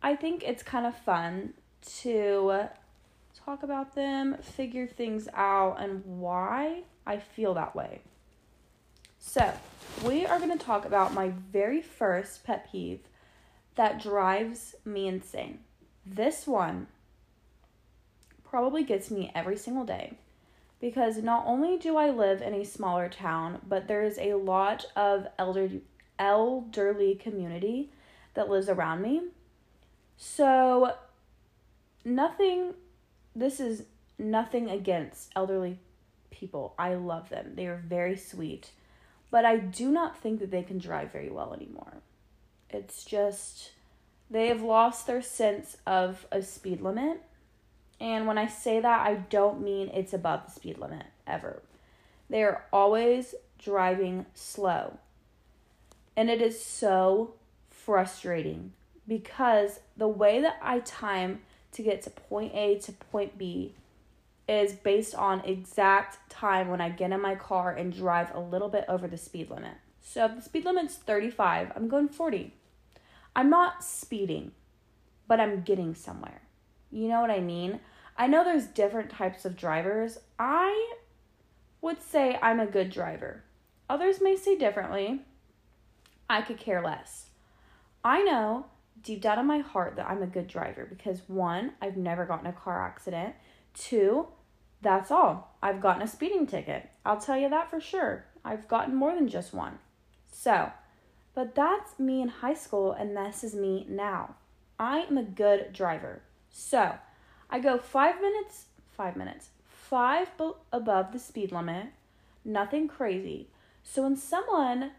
I 0.03 0.15
think 0.15 0.43
it's 0.43 0.63
kind 0.63 0.85
of 0.85 0.95
fun 0.95 1.55
to 2.01 2.69
talk 3.51 3.63
about 3.65 3.97
them, 3.97 4.37
figure 4.41 4.87
things 4.87 5.27
out, 5.35 5.77
and 5.81 6.05
why 6.05 6.83
I 7.05 7.19
feel 7.19 7.53
that 7.55 7.75
way. 7.75 8.01
So, 9.19 9.53
we 10.05 10.25
are 10.25 10.39
going 10.39 10.57
to 10.57 10.65
talk 10.65 10.85
about 10.85 11.15
my 11.15 11.33
very 11.51 11.83
first 11.83 12.45
pet 12.45 12.71
peeve 12.71 13.01
that 13.75 14.01
drives 14.01 14.77
me 14.85 15.09
insane. 15.09 15.59
This 16.07 16.47
one 16.47 16.87
probably 18.45 18.85
gets 18.85 19.11
me 19.11 19.33
every 19.35 19.57
single 19.57 19.85
day 19.85 20.13
because 20.81 21.17
not 21.17 21.45
only 21.45 21.77
do 21.77 21.97
I 21.97 22.11
live 22.11 22.41
in 22.41 22.55
a 22.55 22.65
smaller 22.65 23.09
town, 23.09 23.61
but 23.67 23.89
there 23.89 24.05
is 24.05 24.17
a 24.19 24.35
lot 24.35 24.85
of 24.95 25.27
elderly 25.41 25.83
elderly 26.21 27.17
community 27.17 27.91
that 28.35 28.49
lives 28.49 28.69
around 28.69 29.03
me. 29.03 29.23
So 30.17 30.95
nothing 32.05 32.75
this 33.35 33.61
is 33.61 33.85
nothing 34.19 34.69
against 34.69 35.31
elderly 35.35 35.79
people. 36.31 36.75
I 36.79 36.95
love 36.95 37.29
them. 37.29 37.53
They 37.55 37.67
are 37.67 37.83
very 37.87 38.17
sweet. 38.17 38.71
But 39.31 39.45
I 39.45 39.59
do 39.59 39.91
not 39.91 40.19
think 40.19 40.41
that 40.41 40.51
they 40.51 40.63
can 40.63 40.79
drive 40.79 41.13
very 41.13 41.31
well 41.31 41.55
anymore. 41.55 41.95
It's 42.69 43.05
just 43.05 43.73
they 44.31 44.49
have 44.49 44.63
lost 44.63 45.07
their 45.07 45.23
sense 45.23 45.77
of 45.87 46.27
a 46.33 46.43
speed 46.43 46.81
limit 46.81 47.23
and 48.01 48.27
when 48.27 48.39
I 48.39 48.47
say 48.47 48.81
that, 48.81 49.07
I 49.07 49.15
don't 49.15 49.63
mean 49.63 49.91
it's 49.93 50.15
above 50.15 50.47
the 50.47 50.53
speed 50.53 50.79
limit 50.79 51.05
ever. 51.27 51.63
They 52.31 52.43
are 52.43 52.65
always 52.73 53.35
driving 53.59 54.25
slow. 54.33 54.99
And 56.17 56.31
it 56.31 56.41
is 56.41 56.63
so 56.63 57.35
frustrating 57.69 58.73
because 59.07 59.81
the 59.97 60.09
way 60.09 60.41
that 60.41 60.57
I 60.63 60.79
time 60.81 61.43
to 61.73 61.83
get 61.83 62.03
to 62.03 62.11
point 62.11 62.55
A 62.55 62.79
to 62.81 62.93
point 62.93 63.39
B 63.39 63.75
is 64.49 64.73
based 64.73 65.15
on 65.15 65.45
exact 65.45 66.29
time 66.29 66.69
when 66.69 66.81
I 66.81 66.89
get 66.89 67.13
in 67.13 67.21
my 67.21 67.37
car 67.37 67.73
and 67.73 67.95
drive 67.95 68.35
a 68.35 68.41
little 68.41 68.69
bit 68.69 68.85
over 68.89 69.07
the 69.07 69.17
speed 69.17 69.49
limit. 69.51 69.75
So 70.01 70.25
if 70.25 70.35
the 70.35 70.43
speed 70.43 70.65
limit's 70.65 70.97
35, 70.97 71.73
I'm 71.77 71.89
going 71.89 72.09
40. 72.09 72.53
I'm 73.37 73.49
not 73.49 73.85
speeding, 73.85 74.51
but 75.29 75.39
I'm 75.39 75.63
getting 75.63 75.95
somewhere. 75.95 76.43
You 76.91 77.09
know 77.09 77.21
what 77.21 77.31
I 77.31 77.41
mean? 77.41 77.79
I 78.17 78.27
know 78.27 78.43
there's 78.43 78.67
different 78.67 79.11
types 79.11 79.45
of 79.45 79.57
drivers. 79.57 80.19
I 80.39 80.95
would 81.81 82.03
say 82.03 82.39
I'm 82.43 82.59
a 82.59 82.67
good 82.67 82.91
driver. 82.91 83.45
Others 83.89 84.21
may 84.21 84.37
say 84.37 84.59
differently. 84.59 85.21
I 86.29 86.43
could 86.43 86.59
care 86.59 86.83
less. 86.83 87.31
I 88.05 88.23
know 88.23 88.67
deep 89.03 89.23
down 89.23 89.39
in 89.39 89.47
my 89.47 89.59
heart 89.59 89.97
that 89.97 90.09
I'm 90.09 90.23
a 90.23 90.27
good 90.27 90.47
driver 90.47 90.87
because 90.89 91.23
one, 91.27 91.73
I've 91.81 91.97
never 91.97 92.25
gotten 92.25 92.47
a 92.47 92.53
car 92.53 92.85
accident. 92.85 93.35
Two, 93.75 94.29
that's 94.83 95.11
all. 95.11 95.57
I've 95.63 95.81
gotten 95.81 96.03
a 96.03 96.07
speeding 96.07 96.47
ticket. 96.47 96.89
I'll 97.05 97.21
tell 97.21 97.37
you 97.37 97.49
that 97.51 97.71
for 97.71 97.81
sure. 97.81 98.27
I've 98.45 98.69
gotten 98.69 98.95
more 98.95 99.15
than 99.15 99.29
just 99.29 99.53
one. 99.53 99.79
So, 100.33 100.71
but 101.35 101.55
that's 101.55 101.99
me 101.99 102.23
in 102.23 102.29
high 102.29 102.55
school, 102.55 102.93
and 102.93 103.17
this 103.17 103.45
is 103.45 103.55
me 103.55 103.87
now. 103.89 104.37
I 104.79 105.01
am 105.01 105.19
a 105.19 105.23
good 105.23 105.73
driver. 105.73 106.23
So, 106.51 106.95
I 107.51 107.61
go 107.61 107.79
five 107.79 108.21
minutes, 108.21 108.67
five 108.91 109.17
minutes, 109.17 109.51
five 109.65 110.37
be- 110.39 110.53
above 110.73 111.13
the 111.13 111.19
speed 111.19 111.53
limit, 111.53 111.89
nothing 112.45 112.89
crazy. 112.89 113.49
So, 113.83 114.03
when 114.03 114.17
someone 114.17 114.93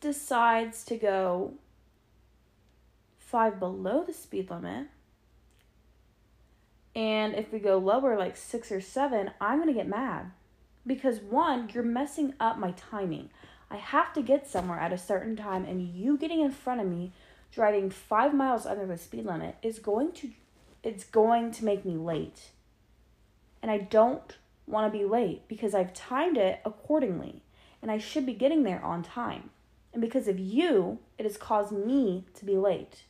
decides 0.00 0.84
to 0.84 0.96
go 0.96 1.54
five 3.30 3.58
below 3.58 4.04
the 4.04 4.12
speed 4.12 4.50
limit, 4.50 4.88
and 6.94 7.34
if 7.34 7.52
we 7.52 7.58
go 7.58 7.78
lower, 7.78 8.18
like 8.18 8.36
six 8.36 8.72
or 8.72 8.80
seven, 8.80 9.30
I'm 9.40 9.58
going 9.58 9.68
to 9.68 9.74
get 9.74 9.88
mad. 9.88 10.32
Because 10.86 11.20
one, 11.20 11.70
you're 11.72 11.84
messing 11.84 12.34
up 12.40 12.58
my 12.58 12.72
timing. 12.72 13.30
I 13.70 13.76
have 13.76 14.12
to 14.14 14.22
get 14.22 14.48
somewhere 14.48 14.80
at 14.80 14.92
a 14.92 14.98
certain 14.98 15.36
time, 15.36 15.64
and 15.64 15.80
you 15.80 16.16
getting 16.16 16.40
in 16.40 16.50
front 16.50 16.80
of 16.80 16.88
me, 16.88 17.12
driving 17.52 17.90
five 17.90 18.34
miles 18.34 18.66
under 18.66 18.86
the 18.86 18.98
speed 18.98 19.26
limit, 19.26 19.56
is 19.62 19.78
going 19.78 20.12
to 20.12 20.30
it's 20.82 21.04
going 21.04 21.50
to 21.52 21.64
make 21.64 21.84
me 21.84 21.96
late. 21.96 22.50
And 23.62 23.70
I 23.70 23.78
don't 23.78 24.36
want 24.66 24.90
to 24.90 24.98
be 24.98 25.04
late 25.04 25.46
because 25.48 25.74
I've 25.74 25.92
timed 25.92 26.38
it 26.38 26.60
accordingly 26.64 27.42
and 27.82 27.90
I 27.90 27.98
should 27.98 28.24
be 28.24 28.32
getting 28.32 28.62
there 28.62 28.82
on 28.82 29.02
time. 29.02 29.50
And 29.92 30.00
because 30.00 30.28
of 30.28 30.38
you, 30.38 30.98
it 31.18 31.24
has 31.24 31.36
caused 31.36 31.72
me 31.72 32.24
to 32.34 32.44
be 32.44 32.56
late. 32.56 33.02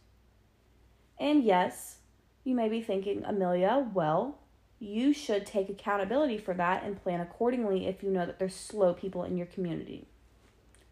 And 1.20 1.44
yes, 1.44 1.98
you 2.42 2.54
may 2.54 2.70
be 2.70 2.80
thinking, 2.80 3.22
Amelia, 3.26 3.86
well, 3.92 4.38
you 4.78 5.12
should 5.12 5.44
take 5.44 5.68
accountability 5.68 6.38
for 6.38 6.54
that 6.54 6.82
and 6.82 7.00
plan 7.00 7.20
accordingly 7.20 7.86
if 7.86 8.02
you 8.02 8.10
know 8.10 8.24
that 8.24 8.38
there's 8.38 8.56
slow 8.56 8.94
people 8.94 9.24
in 9.24 9.36
your 9.36 9.46
community. 9.46 10.06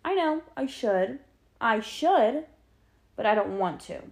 I 0.04 0.14
know, 0.14 0.42
I 0.54 0.66
should. 0.66 1.20
I 1.60 1.80
should, 1.80 2.44
but 3.16 3.24
I 3.24 3.34
don't 3.34 3.58
want 3.58 3.80
to. 3.82 4.02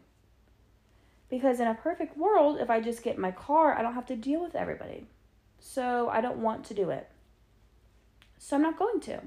Because 1.28 1.60
in 1.60 1.66
a 1.66 1.74
perfect 1.74 2.16
world, 2.16 2.58
if 2.60 2.70
I 2.70 2.80
just 2.80 3.02
get 3.02 3.18
my 3.18 3.30
car, 3.30 3.78
I 3.78 3.82
don't 3.82 3.94
have 3.94 4.06
to 4.06 4.16
deal 4.16 4.42
with 4.42 4.54
everybody. 4.54 5.06
So 5.58 6.08
I 6.08 6.22
don't 6.22 6.38
want 6.38 6.64
to 6.66 6.74
do 6.74 6.88
it. 6.88 7.08
So 8.38 8.56
I'm 8.56 8.62
not 8.62 8.78
going 8.78 9.00
to. 9.00 9.20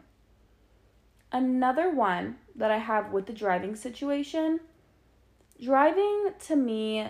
Another 1.31 1.91
one 1.91 2.37
that 2.55 2.71
I 2.71 2.77
have 2.77 3.11
with 3.11 3.27
the 3.27 3.33
driving 3.33 3.75
situation 3.75 4.61
driving 5.61 6.31
to 6.47 6.55
me, 6.55 7.07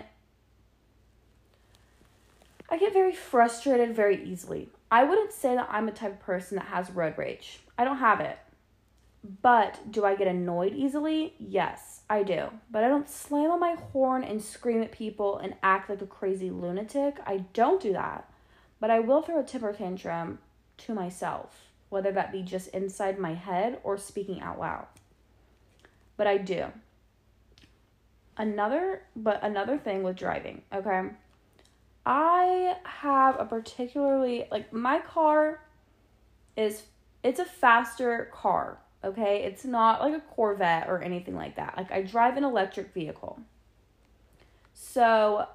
I 2.68 2.78
get 2.78 2.92
very 2.92 3.14
frustrated 3.14 3.94
very 3.94 4.22
easily. 4.24 4.68
I 4.90 5.04
wouldn't 5.04 5.32
say 5.32 5.54
that 5.54 5.68
I'm 5.70 5.88
a 5.88 5.92
type 5.92 6.12
of 6.12 6.20
person 6.20 6.56
that 6.56 6.66
has 6.66 6.90
road 6.90 7.14
rage. 7.16 7.60
I 7.78 7.84
don't 7.84 7.98
have 7.98 8.20
it. 8.20 8.38
But 9.42 9.78
do 9.90 10.04
I 10.04 10.16
get 10.16 10.28
annoyed 10.28 10.74
easily? 10.74 11.34
Yes, 11.38 12.00
I 12.08 12.22
do. 12.22 12.48
But 12.70 12.84
I 12.84 12.88
don't 12.88 13.08
slam 13.08 13.50
on 13.50 13.60
my 13.60 13.74
horn 13.92 14.24
and 14.24 14.42
scream 14.42 14.82
at 14.82 14.92
people 14.92 15.38
and 15.38 15.54
act 15.62 15.90
like 15.90 16.00
a 16.00 16.06
crazy 16.06 16.50
lunatic. 16.50 17.18
I 17.26 17.44
don't 17.52 17.82
do 17.82 17.92
that. 17.92 18.32
But 18.80 18.90
I 18.90 19.00
will 19.00 19.20
throw 19.20 19.38
a 19.38 19.44
temper 19.44 19.72
tantrum 19.72 20.38
to 20.78 20.94
myself, 20.94 21.70
whether 21.90 22.10
that 22.12 22.32
be 22.32 22.42
just 22.42 22.68
inside 22.68 23.18
my 23.18 23.34
head 23.34 23.78
or 23.84 23.98
speaking 23.98 24.40
out 24.40 24.58
loud. 24.58 24.86
But 26.16 26.26
I 26.26 26.38
do. 26.38 26.66
Another 28.40 29.02
but 29.14 29.40
another 29.42 29.76
thing 29.76 30.02
with 30.02 30.16
driving, 30.16 30.62
okay? 30.74 31.02
I 32.06 32.76
have 32.84 33.38
a 33.38 33.44
particularly 33.44 34.46
like 34.50 34.72
my 34.72 35.00
car 35.00 35.62
is 36.56 36.84
it's 37.22 37.38
a 37.38 37.44
faster 37.44 38.30
car 38.32 38.78
okay? 39.04 39.44
It's 39.44 39.64
not 39.64 40.00
like 40.00 40.14
a 40.14 40.20
Corvette 40.20 40.88
or 40.88 41.02
anything 41.02 41.34
like 41.34 41.56
that. 41.56 41.74
Like 41.76 41.90
I 41.90 42.02
drive 42.02 42.36
an 42.36 42.44
electric 42.44 42.92
vehicle. 42.92 43.40
So 44.74 45.46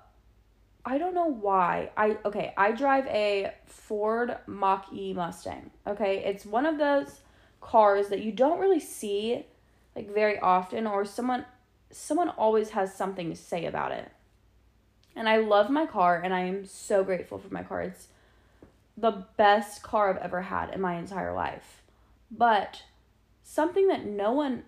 I 0.85 0.97
don't 0.97 1.15
know 1.15 1.29
why. 1.31 1.91
I 1.97 2.17
okay, 2.25 2.53
I 2.57 2.71
drive 2.71 3.05
a 3.07 3.53
Ford 3.65 4.37
Mach 4.47 4.91
E 4.93 5.13
Mustang. 5.13 5.71
Okay? 5.87 6.23
It's 6.25 6.45
one 6.45 6.65
of 6.65 6.77
those 6.77 7.21
cars 7.61 8.09
that 8.09 8.21
you 8.21 8.31
don't 8.31 8.59
really 8.59 8.79
see 8.79 9.45
like 9.95 10.13
very 10.13 10.39
often 10.39 10.85
or 10.85 11.05
someone 11.05 11.45
someone 11.95 12.29
always 12.29 12.71
has 12.71 12.93
something 12.93 13.29
to 13.29 13.35
say 13.35 13.65
about 13.65 13.91
it. 13.91 14.11
And 15.15 15.29
I 15.29 15.37
love 15.37 15.69
my 15.69 15.85
car 15.85 16.21
and 16.21 16.33
I 16.33 16.41
am 16.41 16.65
so 16.65 17.03
grateful 17.03 17.39
for 17.39 17.53
my 17.53 17.63
car. 17.63 17.83
It's 17.83 18.09
the 18.97 19.25
best 19.37 19.81
car 19.81 20.09
I've 20.09 20.17
ever 20.17 20.41
had 20.41 20.73
in 20.73 20.81
my 20.81 20.95
entire 20.95 21.33
life. 21.33 21.81
But 22.29 22.83
something 23.43 23.87
that 23.87 24.05
no 24.05 24.33
one 24.33 24.63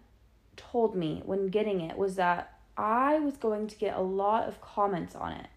told 0.55 0.95
me 0.95 1.21
when 1.25 1.49
getting 1.49 1.81
it 1.81 1.97
was 1.97 2.15
that 2.15 2.53
I 2.77 3.19
was 3.19 3.35
going 3.35 3.67
to 3.67 3.75
get 3.75 3.97
a 3.97 4.01
lot 4.01 4.47
of 4.47 4.61
comments 4.61 5.15
on 5.15 5.33
it 5.33 5.47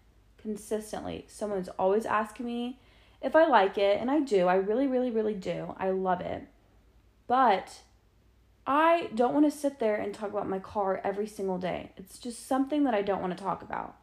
consistently. 0.41 1.25
Someone's 1.27 1.69
always 1.69 2.05
asking 2.05 2.47
me 2.47 2.79
if 3.21 3.35
I 3.35 3.45
like 3.45 3.77
it, 3.77 4.01
and 4.01 4.09
I 4.09 4.19
do. 4.19 4.47
I 4.47 4.55
really, 4.55 4.87
really, 4.87 5.11
really 5.11 5.35
do. 5.35 5.75
I 5.77 5.91
love 5.91 6.21
it. 6.21 6.47
But 7.27 7.81
I 8.65 9.09
don't 9.15 9.33
want 9.33 9.51
to 9.51 9.57
sit 9.57 9.79
there 9.79 9.95
and 9.95 10.13
talk 10.13 10.29
about 10.29 10.47
my 10.47 10.59
car 10.59 11.01
every 11.03 11.27
single 11.27 11.57
day. 11.57 11.91
It's 11.97 12.19
just 12.19 12.47
something 12.47 12.83
that 12.83 12.93
I 12.93 13.01
don't 13.01 13.21
want 13.21 13.35
to 13.35 13.43
talk 13.43 13.61
about. 13.61 13.95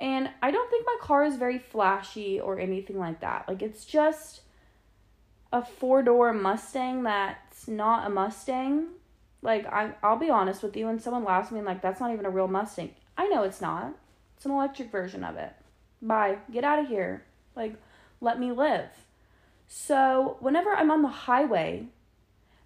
And 0.00 0.30
I 0.42 0.50
don't 0.50 0.70
think 0.70 0.86
my 0.86 0.96
car 1.02 1.24
is 1.24 1.36
very 1.36 1.58
flashy 1.58 2.40
or 2.40 2.58
anything 2.58 2.98
like 2.98 3.20
that. 3.20 3.46
Like, 3.46 3.60
it's 3.60 3.84
just 3.84 4.40
a 5.52 5.64
four 5.64 6.02
door 6.02 6.32
Mustang 6.32 7.02
that's 7.02 7.68
not 7.68 8.06
a 8.06 8.10
Mustang. 8.10 8.88
Like 9.42 9.66
I 9.66 9.92
I'll 10.02 10.18
be 10.18 10.30
honest 10.30 10.62
with 10.62 10.76
you, 10.76 10.86
when 10.86 11.00
someone 11.00 11.24
laughs 11.24 11.48
at 11.48 11.52
me 11.52 11.58
and 11.58 11.66
like 11.66 11.82
that's 11.82 12.00
not 12.00 12.12
even 12.12 12.26
a 12.26 12.30
real 12.30 12.48
Mustang. 12.48 12.90
I 13.16 13.26
know 13.28 13.42
it's 13.42 13.60
not. 13.60 13.94
It's 14.36 14.44
an 14.44 14.52
electric 14.52 14.90
version 14.90 15.24
of 15.24 15.36
it. 15.36 15.52
Bye. 16.00 16.38
Get 16.52 16.64
out 16.64 16.78
of 16.78 16.88
here. 16.88 17.24
Like 17.56 17.74
let 18.20 18.38
me 18.38 18.52
live. 18.52 18.88
So 19.66 20.36
whenever 20.40 20.74
I'm 20.74 20.90
on 20.90 21.02
the 21.02 21.08
highway, 21.08 21.86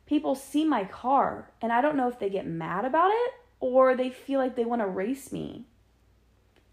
people 0.07 0.35
see 0.35 0.65
my 0.65 0.85
car 0.85 1.51
and 1.61 1.73
I 1.73 1.81
don't 1.81 1.97
know 1.97 2.09
if 2.09 2.19
they 2.19 2.31
get 2.31 2.47
mad 2.47 2.85
about 2.85 3.11
it 3.11 3.33
or 3.61 3.95
they 3.95 4.11
feel 4.11 4.39
like 4.39 4.57
they 4.57 4.65
want 4.65 4.83
to 4.83 4.87
race 4.87 5.33
me. 5.33 5.65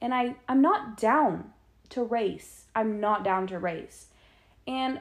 And 0.01 0.13
I 0.13 0.35
I'm 0.47 0.61
not 0.61 0.97
down 0.97 1.53
to 1.89 2.03
race. 2.03 2.65
I'm 2.75 2.99
not 2.99 3.23
down 3.23 3.47
to 3.47 3.59
race. 3.59 4.07
And 4.67 4.99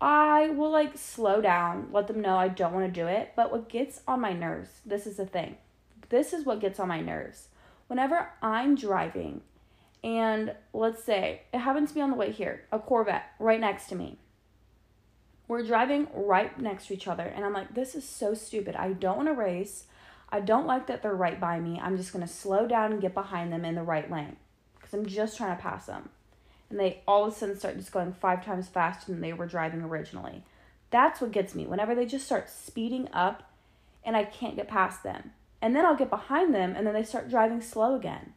I 0.00 0.50
will 0.50 0.70
like 0.70 0.96
slow 0.96 1.40
down, 1.40 1.88
let 1.92 2.06
them 2.06 2.20
know 2.20 2.36
I 2.36 2.48
don't 2.48 2.72
want 2.72 2.86
to 2.86 3.00
do 3.00 3.06
it. 3.06 3.32
But 3.34 3.50
what 3.50 3.68
gets 3.68 4.00
on 4.06 4.20
my 4.20 4.32
nerves, 4.32 4.80
this 4.86 5.06
is 5.06 5.16
the 5.16 5.26
thing. 5.26 5.56
This 6.08 6.32
is 6.32 6.44
what 6.44 6.60
gets 6.60 6.78
on 6.78 6.88
my 6.88 7.00
nerves. 7.00 7.48
Whenever 7.88 8.30
I'm 8.42 8.74
driving 8.74 9.42
and 10.04 10.54
let's 10.72 11.02
say 11.02 11.42
it 11.52 11.58
happens 11.58 11.88
to 11.88 11.94
be 11.96 12.00
on 12.00 12.10
the 12.10 12.16
way 12.16 12.30
here, 12.30 12.62
a 12.70 12.78
Corvette 12.78 13.24
right 13.38 13.60
next 13.60 13.88
to 13.88 13.96
me. 13.96 14.18
We're 15.48 15.64
driving 15.64 16.08
right 16.14 16.58
next 16.60 16.86
to 16.86 16.94
each 16.94 17.08
other, 17.08 17.24
and 17.24 17.44
I'm 17.44 17.54
like, 17.54 17.74
this 17.74 17.94
is 17.94 18.04
so 18.04 18.34
stupid. 18.34 18.76
I 18.76 18.92
don't 18.92 19.16
want 19.16 19.28
to 19.28 19.34
race. 19.34 19.84
I 20.28 20.40
don't 20.40 20.66
like 20.66 20.86
that 20.86 21.02
they're 21.02 21.14
right 21.14 21.40
by 21.40 21.58
me. 21.58 21.80
I'm 21.82 21.96
just 21.96 22.12
going 22.12 22.26
to 22.26 22.32
slow 22.32 22.68
down 22.68 22.92
and 22.92 23.00
get 23.00 23.14
behind 23.14 23.50
them 23.50 23.64
in 23.64 23.74
the 23.74 23.82
right 23.82 24.10
lane 24.10 24.36
because 24.78 24.92
I'm 24.92 25.06
just 25.06 25.38
trying 25.38 25.56
to 25.56 25.62
pass 25.62 25.86
them 25.86 26.10
and 26.70 26.78
they 26.78 27.02
all 27.06 27.24
of 27.24 27.32
a 27.32 27.36
sudden 27.36 27.58
start 27.58 27.76
just 27.76 27.92
going 27.92 28.12
five 28.12 28.44
times 28.44 28.68
faster 28.68 29.10
than 29.10 29.20
they 29.20 29.32
were 29.32 29.46
driving 29.46 29.82
originally. 29.82 30.42
That's 30.90 31.20
what 31.20 31.32
gets 31.32 31.54
me. 31.54 31.66
Whenever 31.66 31.94
they 31.94 32.06
just 32.06 32.26
start 32.26 32.50
speeding 32.50 33.08
up 33.12 33.50
and 34.04 34.16
I 34.16 34.24
can't 34.24 34.56
get 34.56 34.68
past 34.68 35.02
them. 35.02 35.32
And 35.60 35.74
then 35.74 35.84
I'll 35.84 35.96
get 35.96 36.10
behind 36.10 36.54
them 36.54 36.74
and 36.76 36.86
then 36.86 36.94
they 36.94 37.02
start 37.02 37.30
driving 37.30 37.60
slow 37.60 37.94
again. 37.94 38.34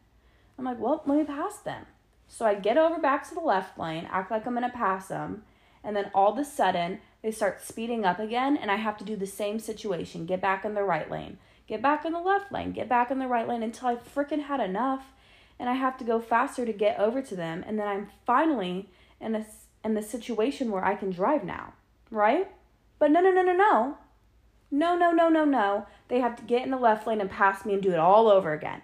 I'm 0.58 0.66
like, 0.66 0.80
well, 0.80 1.04
let 1.06 1.18
me 1.18 1.24
pass 1.24 1.58
them. 1.58 1.86
So 2.28 2.46
I 2.46 2.56
get 2.56 2.78
over 2.78 3.00
back 3.00 3.28
to 3.28 3.36
the 3.36 3.42
left 3.42 3.78
lane, 3.78 4.08
act 4.10 4.32
like 4.32 4.46
I'm 4.48 4.54
gonna 4.54 4.70
pass 4.70 5.08
them, 5.08 5.44
and 5.84 5.96
then 5.96 6.12
all 6.14 6.34
of 6.34 6.38
a 6.38 6.46
sudden 6.46 7.00
they 7.22 7.32
start 7.32 7.64
speeding 7.64 8.06
up 8.06 8.20
again, 8.20 8.58
and 8.58 8.72
I 8.72 8.76
have 8.76 8.98
to 8.98 9.04
do 9.04 9.16
the 9.16 9.28
same 9.28 9.60
situation 9.60 10.26
get 10.26 10.42
back 10.42 10.66
in 10.66 10.74
the 10.74 10.84
right 10.84 11.10
lane, 11.10 11.38
get 11.68 11.82
back 11.82 12.06
in 12.06 12.14
the 12.14 12.20
left 12.20 12.52
lane, 12.52 12.72
get 12.72 12.90
back 12.90 13.12
in 13.12 13.20
the 13.20 13.28
right 13.28 13.48
lane 13.48 13.64
until 13.64 13.90
I 13.90 13.96
freaking 13.96 14.44
had 14.44 14.60
enough 14.60 15.14
and 15.60 15.70
I 15.70 15.74
have 15.74 15.98
to 16.00 16.04
go 16.04 16.20
faster 16.20 16.66
to 16.66 16.74
get 16.74 17.00
over 17.00 17.22
to 17.22 17.36
them 17.36 17.64
and 17.68 17.78
then 17.78 17.88
I'm 17.88 18.10
finally 18.26 18.90
in 19.20 19.34
this 19.34 19.68
in 19.84 19.94
the 19.94 20.02
situation 20.02 20.72
where 20.72 20.84
I 20.84 20.96
can 20.96 21.12
drive 21.12 21.44
now, 21.44 21.74
right? 22.10 22.48
But 23.00 23.12
no 23.12 23.20
no 23.22 23.32
no 23.32 23.42
no 23.42 23.54
no. 23.54 23.98
No 24.70 24.96
no 24.96 25.12
no 25.12 25.28
no 25.28 25.44
no. 25.44 25.88
They 26.08 26.20
have 26.20 26.36
to 26.38 26.44
get 26.44 26.64
in 26.64 26.72
the 26.72 26.78
left 26.78 27.06
lane 27.06 27.20
and 27.20 27.30
pass 27.30 27.66
me 27.66 27.74
and 27.74 27.84
do 27.84 27.92
it 27.92 28.00
all 28.00 28.30
over 28.30 28.54
again. 28.54 28.82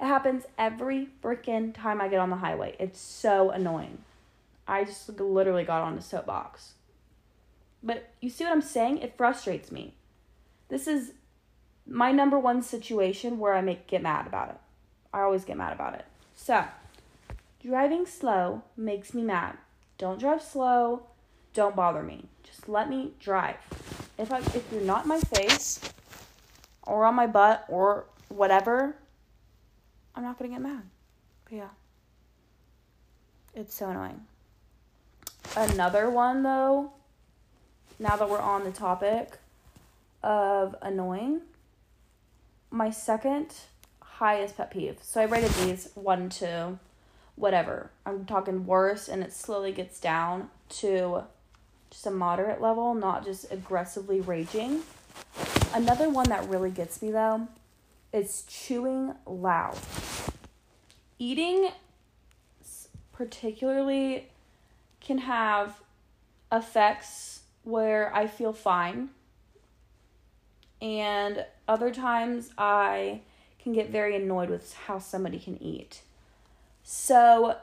It 0.00 0.06
happens 0.06 0.44
every 0.56 1.08
freaking 1.22 1.74
time 1.74 2.00
I 2.00 2.08
get 2.08 2.20
on 2.20 2.30
the 2.30 2.36
highway. 2.36 2.76
It's 2.78 3.00
so 3.00 3.50
annoying. 3.50 3.98
I 4.68 4.84
just 4.84 5.08
literally 5.18 5.64
got 5.64 5.82
on 5.82 5.96
the 5.96 6.02
soapbox. 6.02 6.74
But 7.82 8.10
you 8.20 8.28
see 8.28 8.44
what 8.44 8.52
I'm 8.52 8.60
saying? 8.60 8.98
It 8.98 9.16
frustrates 9.16 9.72
me. 9.72 9.94
This 10.68 10.86
is 10.86 11.12
my 11.86 12.12
number 12.12 12.38
one 12.38 12.60
situation 12.60 13.38
where 13.38 13.54
I 13.54 13.62
make 13.62 13.86
get 13.86 14.02
mad 14.02 14.26
about 14.26 14.50
it. 14.50 14.56
I 15.12 15.22
always 15.22 15.44
get 15.46 15.56
mad 15.56 15.72
about 15.72 15.94
it. 15.94 16.04
So, 16.36 16.64
driving 17.64 18.04
slow 18.04 18.62
makes 18.76 19.14
me 19.14 19.22
mad. 19.22 19.56
Don't 19.96 20.20
drive 20.20 20.42
slow. 20.42 21.04
Don't 21.54 21.74
bother 21.74 22.02
me. 22.02 22.26
Just 22.42 22.68
let 22.68 22.90
me 22.90 23.14
drive. 23.18 23.56
If 24.18 24.30
I 24.30 24.40
if 24.40 24.64
you're 24.70 24.82
not 24.82 25.04
in 25.04 25.08
my 25.08 25.20
face 25.20 25.80
or 26.82 27.06
on 27.06 27.14
my 27.14 27.26
butt 27.26 27.64
or 27.68 28.04
whatever, 28.28 28.96
I'm 30.14 30.22
not 30.22 30.38
gonna 30.38 30.50
get 30.50 30.60
mad. 30.60 30.82
But 31.44 31.52
yeah. 31.54 31.68
It's 33.54 33.74
so 33.74 33.88
annoying. 33.88 34.20
Another 35.56 36.08
one 36.10 36.42
though, 36.42 36.92
now 37.98 38.16
that 38.16 38.28
we're 38.28 38.40
on 38.40 38.64
the 38.64 38.70
topic 38.70 39.38
of 40.22 40.76
annoying, 40.82 41.40
my 42.70 42.90
second 42.90 43.54
highest 44.00 44.56
pet 44.56 44.70
peeve. 44.70 44.98
So 45.02 45.20
I 45.20 45.24
rated 45.24 45.50
these 45.52 45.90
one, 45.94 46.28
two, 46.28 46.78
whatever. 47.36 47.90
I'm 48.04 48.24
talking 48.24 48.66
worse, 48.66 49.08
and 49.08 49.22
it 49.22 49.32
slowly 49.32 49.72
gets 49.72 50.00
down 50.00 50.50
to 50.70 51.22
just 51.90 52.06
a 52.06 52.10
moderate 52.10 52.60
level, 52.60 52.94
not 52.94 53.24
just 53.24 53.50
aggressively 53.50 54.20
raging. 54.20 54.82
Another 55.74 56.08
one 56.08 56.28
that 56.28 56.48
really 56.48 56.70
gets 56.70 57.00
me 57.00 57.10
though 57.10 57.48
is 58.12 58.42
chewing 58.48 59.14
loud. 59.26 59.78
Eating, 61.18 61.70
particularly, 63.12 64.28
can 65.08 65.18
have 65.18 65.80
effects 66.52 67.40
where 67.64 68.14
I 68.14 68.26
feel 68.26 68.52
fine, 68.52 69.08
and 70.82 71.46
other 71.66 71.90
times 71.90 72.50
I 72.58 73.22
can 73.58 73.72
get 73.72 73.88
very 73.88 74.14
annoyed 74.14 74.50
with 74.50 74.74
how 74.74 74.98
somebody 74.98 75.38
can 75.38 75.60
eat. 75.62 76.02
So, 76.82 77.56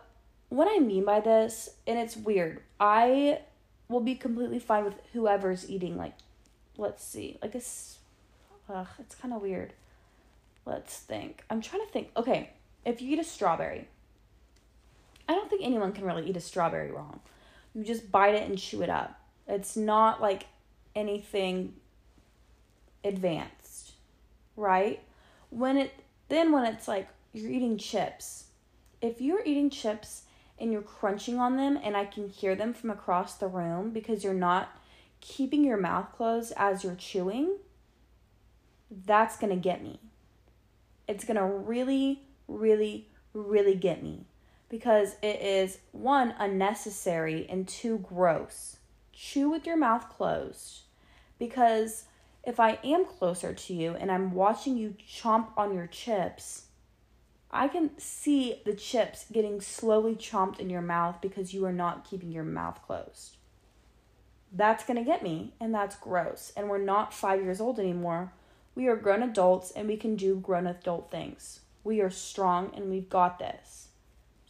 what 0.49 0.67
I 0.67 0.79
mean 0.79 1.05
by 1.05 1.19
this, 1.19 1.69
and 1.85 1.99
it's 1.99 2.17
weird, 2.17 2.61
I 2.79 3.41
will 3.89 4.01
be 4.01 4.15
completely 4.15 4.57
fine 4.57 4.83
with 4.83 4.95
whoever's 5.13 5.69
eating, 5.69 5.97
like, 5.97 6.13
let's 6.77 7.03
see, 7.03 7.37
like 7.43 7.51
this, 7.51 7.99
ugh, 8.67 8.87
it's 8.97 9.13
kind 9.13 9.35
of 9.35 9.41
weird. 9.43 9.73
Let's 10.65 10.97
think. 10.97 11.43
I'm 11.51 11.61
trying 11.61 11.85
to 11.85 11.91
think. 11.91 12.09
Okay, 12.17 12.49
if 12.85 13.03
you 13.03 13.13
eat 13.13 13.19
a 13.19 13.23
strawberry, 13.23 13.87
I 15.29 15.33
don't 15.33 15.47
think 15.47 15.61
anyone 15.63 15.91
can 15.91 16.05
really 16.05 16.27
eat 16.27 16.37
a 16.37 16.41
strawberry 16.41 16.89
wrong. 16.89 17.19
You 17.75 17.83
just 17.83 18.09
bite 18.09 18.33
it 18.33 18.49
and 18.49 18.57
chew 18.57 18.81
it 18.81 18.89
up. 18.89 19.19
It's 19.47 19.75
not 19.75 20.21
like 20.21 20.47
anything 20.95 21.73
advanced, 23.03 23.91
right? 24.55 25.03
When 25.49 25.77
it 25.77 25.93
then 26.29 26.51
when 26.51 26.65
it's 26.65 26.87
like 26.87 27.07
you're 27.33 27.51
eating 27.51 27.77
chips, 27.77 28.45
if 29.01 29.21
you're 29.21 29.43
eating 29.45 29.69
chips 29.69 30.23
and 30.57 30.71
you're 30.71 30.81
crunching 30.81 31.37
on 31.37 31.57
them 31.57 31.77
and 31.83 31.97
I 31.97 32.05
can 32.05 32.29
hear 32.29 32.55
them 32.55 32.73
from 32.73 32.89
across 32.89 33.35
the 33.35 33.47
room 33.47 33.91
because 33.91 34.23
you're 34.23 34.33
not 34.33 34.69
keeping 35.19 35.63
your 35.63 35.77
mouth 35.77 36.13
closed 36.15 36.53
as 36.55 36.83
you're 36.83 36.95
chewing, 36.95 37.57
that's 39.05 39.37
going 39.37 39.51
to 39.51 39.59
get 39.59 39.83
me. 39.83 39.99
It's 41.07 41.25
going 41.25 41.37
to 41.37 41.43
really, 41.43 42.21
really, 42.47 43.09
really 43.33 43.75
get 43.75 44.01
me 44.01 44.25
because 44.69 45.15
it 45.21 45.41
is 45.41 45.79
one, 45.91 46.33
unnecessary, 46.39 47.45
and 47.49 47.67
two, 47.67 47.99
gross. 47.99 48.77
Chew 49.13 49.49
with 49.49 49.65
your 49.65 49.77
mouth 49.77 50.09
closed 50.09 50.81
because 51.39 52.05
if 52.43 52.59
I 52.59 52.79
am 52.83 53.05
closer 53.05 53.53
to 53.53 53.73
you 53.73 53.95
and 53.95 54.11
I'm 54.11 54.33
watching 54.33 54.77
you 54.77 54.95
chomp 55.07 55.47
on 55.57 55.73
your 55.73 55.87
chips, 55.87 56.65
I 57.51 57.67
can 57.67 57.97
see 57.97 58.61
the 58.65 58.73
chips 58.73 59.25
getting 59.31 59.61
slowly 59.61 60.15
chomped 60.15 60.59
in 60.59 60.69
your 60.69 60.81
mouth 60.81 61.21
because 61.21 61.53
you 61.53 61.65
are 61.65 61.73
not 61.73 62.09
keeping 62.09 62.31
your 62.31 62.43
mouth 62.43 62.81
closed. 62.85 63.37
That's 64.51 64.85
going 64.85 64.97
to 64.97 65.03
get 65.03 65.23
me, 65.23 65.53
and 65.59 65.73
that's 65.73 65.95
gross. 65.95 66.53
And 66.55 66.69
we're 66.69 66.77
not 66.77 67.13
five 67.13 67.41
years 67.41 67.59
old 67.59 67.79
anymore. 67.79 68.31
We 68.75 68.87
are 68.87 68.95
grown 68.95 69.23
adults 69.23 69.71
and 69.71 69.87
we 69.87 69.97
can 69.97 70.15
do 70.15 70.35
grown 70.35 70.67
adult 70.67 71.09
things. 71.09 71.61
We 71.83 72.01
are 72.01 72.09
strong 72.09 72.71
and 72.75 72.89
we've 72.89 73.09
got 73.09 73.39
this. 73.39 73.84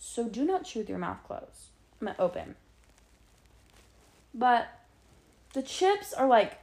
So 0.08 0.30
do 0.30 0.46
not 0.46 0.64
chew 0.64 0.80
with 0.80 0.90
your 0.90 1.00
mouth 1.00 1.18
closed. 1.26 1.72
I'm 2.00 2.14
open. 2.20 2.56
But 4.36 4.68
the 5.54 5.64
chips 5.64 6.14
are 6.14 6.28
like, 6.28 6.60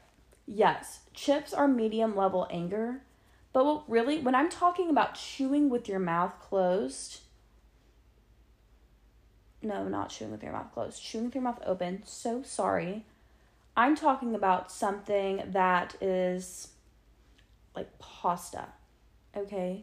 yes, 0.47 1.01
chips 1.13 1.53
are 1.53 1.67
medium 1.67 2.17
level 2.17 2.47
anger, 2.51 3.01
but 3.53 3.67
what 3.67 3.91
really, 3.91 4.21
when 4.21 4.37
I'm 4.37 4.49
talking 4.49 4.89
about 4.89 5.17
chewing 5.17 5.69
with 5.69 5.89
your 5.89 5.99
mouth 5.99 6.39
closed, 6.41 7.21
no, 9.61 9.89
not 9.89 10.11
chewing 10.11 10.31
with 10.31 10.43
your 10.45 10.53
mouth 10.53 10.73
closed, 10.73 11.03
chewing 11.03 11.27
with 11.27 11.35
your 11.35 11.45
mouth 11.45 11.61
open, 11.67 12.03
so 12.07 12.43
sorry. 12.45 13.05
I'm 13.77 13.97
talking 13.97 14.37
about 14.37 14.71
something 14.71 15.43
that 15.49 15.97
is 16.01 16.69
like 17.75 17.99
pasta, 17.99 18.69
okay? 19.37 19.83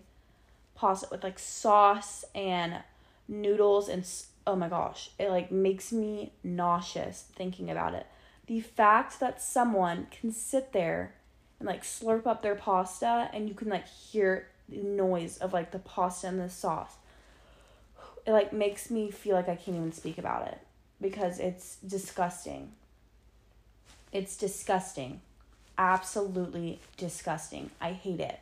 Pasta 0.76 1.10
with 1.12 1.24
like 1.24 1.38
sauce 1.38 2.24
and 2.34 2.84
noodles 3.30 3.88
and 3.88 4.06
oh 4.46 4.56
my 4.56 4.68
gosh, 4.68 5.12
it 5.20 5.30
like 5.30 5.52
makes 5.52 5.92
me 5.92 6.34
nauseous 6.44 7.26
thinking 7.36 7.70
about 7.70 7.94
it. 7.94 8.08
The 8.48 8.62
fact 8.62 9.20
that 9.20 9.42
someone 9.42 10.08
can 10.10 10.32
sit 10.32 10.74
there 10.74 11.14
and 11.60 11.68
like 11.68 11.84
slurp 11.84 12.26
up 12.26 12.42
their 12.42 12.56
pasta 12.56 13.30
and 13.32 13.48
you 13.48 13.54
can 13.54 13.70
like 13.70 13.88
hear 13.88 14.48
the 14.68 14.82
noise 14.82 15.38
of 15.38 15.54
like 15.54 15.72
the 15.72 15.80
pasta 15.80 16.28
and 16.28 16.40
the 16.40 16.50
sauce. 16.50 16.96
It 18.26 18.32
like 18.32 18.52
makes 18.52 18.90
me 18.90 19.12
feel 19.12 19.36
like 19.36 19.50
I 19.50 19.56
can't 19.56 19.78
even 19.78 19.92
speak 19.92 20.18
about 20.18 20.48
it 20.48 20.60
because 21.00 21.40
it's 21.40 21.78
disgusting. 21.78 22.72
It's 24.12 24.36
disgusting. 24.36 25.22
Absolutely 25.78 26.80
disgusting. 26.98 27.70
I 27.80 27.92
hate 27.94 28.20
it. 28.20 28.40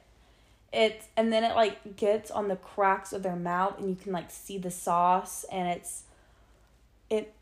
It's 0.74 1.08
and 1.16 1.32
then 1.32 1.44
it 1.44 1.56
like 1.56 1.96
gets 1.96 2.30
on 2.30 2.48
the 2.48 2.56
cracks 2.56 3.14
of 3.14 3.24
their 3.24 3.36
mouth 3.36 3.80
and 3.80 3.90
you 3.90 3.96
can 3.96 4.12
like 4.12 4.30
see 4.30 4.58
the 4.58 4.72
sauce 4.72 5.46
and 5.52 5.70
it's 5.70 6.04
it 7.10 7.34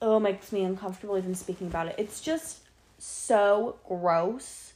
oh 0.00 0.20
makes 0.20 0.52
me 0.52 0.62
uncomfortable 0.62 1.18
even 1.18 1.34
speaking 1.34 1.66
about 1.66 1.88
it. 1.88 1.96
It's 1.98 2.20
just 2.20 2.60
so 2.98 3.76
gross 3.86 4.72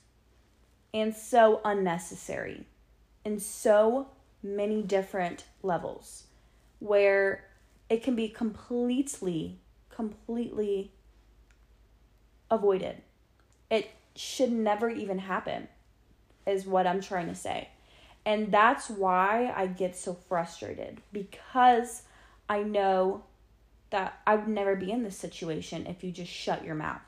and 0.92 1.14
so 1.14 1.60
unnecessary 1.64 2.66
in 3.24 3.38
so 3.38 4.08
many 4.42 4.82
different 4.82 5.44
levels 5.62 6.24
where 6.80 7.44
it 7.88 8.02
can 8.02 8.16
be 8.16 8.28
completely, 8.28 9.58
completely 9.88 10.92
avoided. 12.50 13.02
It 13.70 13.90
should 14.16 14.52
never 14.52 14.90
even 14.90 15.18
happen, 15.18 15.68
is 16.46 16.66
what 16.66 16.86
I'm 16.86 17.00
trying 17.00 17.28
to 17.28 17.34
say. 17.34 17.68
And 18.24 18.52
that's 18.52 18.88
why 18.88 19.52
I 19.56 19.66
get 19.66 19.96
so 19.96 20.14
frustrated 20.14 21.00
because 21.12 22.02
I 22.48 22.62
know 22.62 23.24
that 23.90 24.20
I 24.26 24.36
would 24.36 24.48
never 24.48 24.76
be 24.76 24.90
in 24.90 25.02
this 25.02 25.16
situation 25.16 25.86
if 25.86 26.02
you 26.02 26.12
just 26.12 26.32
shut 26.32 26.64
your 26.64 26.74
mouth. 26.74 27.00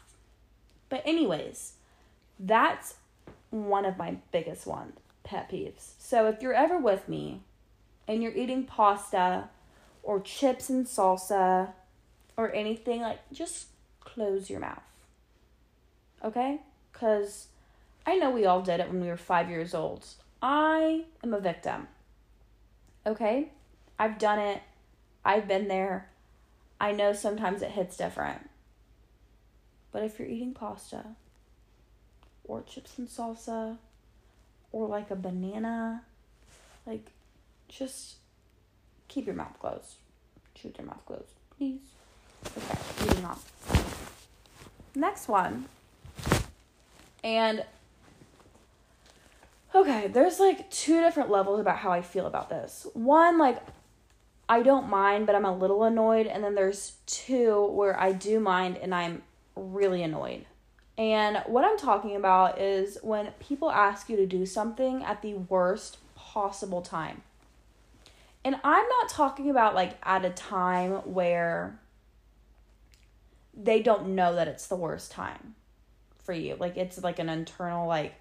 But, 0.88 1.02
anyways, 1.06 1.74
that's 2.38 2.94
one 3.50 3.84
of 3.84 3.96
my 3.96 4.16
biggest 4.32 4.66
ones, 4.66 4.98
pet 5.22 5.50
peeves. 5.50 5.92
So 5.98 6.26
if 6.26 6.42
you're 6.42 6.52
ever 6.52 6.78
with 6.78 7.08
me 7.08 7.40
and 8.06 8.22
you're 8.22 8.34
eating 8.34 8.64
pasta 8.64 9.48
or 10.02 10.20
chips 10.20 10.68
and 10.68 10.86
salsa 10.86 11.70
or 12.36 12.52
anything, 12.52 13.00
like 13.00 13.20
just 13.32 13.68
close 14.00 14.50
your 14.50 14.60
mouth. 14.60 14.82
Okay? 16.22 16.60
Because 16.92 17.48
I 18.06 18.16
know 18.16 18.30
we 18.30 18.44
all 18.44 18.62
did 18.62 18.80
it 18.80 18.88
when 18.88 19.00
we 19.00 19.08
were 19.08 19.16
five 19.16 19.48
years 19.48 19.74
old. 19.74 20.06
I 20.42 21.04
am 21.22 21.32
a 21.32 21.40
victim. 21.40 21.88
Okay? 23.06 23.48
I've 23.98 24.18
done 24.18 24.38
it. 24.38 24.62
I've 25.24 25.48
been 25.48 25.68
there. 25.68 26.10
I 26.80 26.92
know 26.92 27.12
sometimes 27.12 27.62
it 27.62 27.70
hits 27.70 27.96
different. 27.96 28.50
But 29.92 30.02
if 30.02 30.18
you're 30.18 30.28
eating 30.28 30.52
pasta 30.52 31.04
or 32.44 32.62
chips 32.62 32.98
and 32.98 33.08
salsa 33.08 33.78
or 34.74 34.88
like 34.88 35.10
a 35.10 35.16
banana. 35.16 36.02
Like, 36.84 37.06
just 37.68 38.16
keep 39.08 39.26
your 39.26 39.36
mouth 39.36 39.58
closed. 39.60 39.94
Chew 40.54 40.72
your 40.76 40.86
mouth 40.86 41.06
closed, 41.06 41.32
please. 41.56 41.80
Okay, 42.58 42.78
moving 43.00 43.24
on. 43.24 43.38
Next 44.96 45.28
one. 45.28 45.66
And 47.22 47.64
okay, 49.74 50.08
there's 50.08 50.38
like 50.38 50.70
two 50.70 51.00
different 51.00 51.30
levels 51.30 51.60
about 51.60 51.78
how 51.78 51.90
I 51.90 52.02
feel 52.02 52.26
about 52.26 52.48
this. 52.48 52.86
One, 52.94 53.38
like, 53.38 53.58
I 54.48 54.62
don't 54.62 54.88
mind, 54.88 55.26
but 55.26 55.34
I'm 55.34 55.44
a 55.44 55.56
little 55.56 55.84
annoyed. 55.84 56.26
And 56.26 56.44
then 56.44 56.54
there's 56.54 56.92
two 57.06 57.66
where 57.66 57.98
I 57.98 58.12
do 58.12 58.40
mind 58.40 58.76
and 58.76 58.94
I'm 58.94 59.22
really 59.56 60.02
annoyed. 60.02 60.46
And 60.96 61.38
what 61.46 61.64
I'm 61.64 61.76
talking 61.76 62.14
about 62.14 62.60
is 62.60 62.98
when 63.02 63.32
people 63.40 63.70
ask 63.70 64.08
you 64.08 64.16
to 64.16 64.26
do 64.26 64.46
something 64.46 65.02
at 65.02 65.22
the 65.22 65.34
worst 65.34 65.98
possible 66.14 66.82
time. 66.82 67.22
And 68.44 68.56
I'm 68.62 68.86
not 68.86 69.08
talking 69.08 69.50
about 69.50 69.74
like 69.74 69.96
at 70.02 70.24
a 70.24 70.30
time 70.30 70.92
where 71.12 71.80
they 73.56 73.80
don't 73.80 74.14
know 74.14 74.34
that 74.34 74.46
it's 74.46 74.66
the 74.66 74.76
worst 74.76 75.10
time 75.10 75.54
for 76.22 76.32
you. 76.32 76.56
Like 76.58 76.76
it's 76.76 77.02
like 77.02 77.18
an 77.18 77.28
internal 77.28 77.88
like 77.88 78.14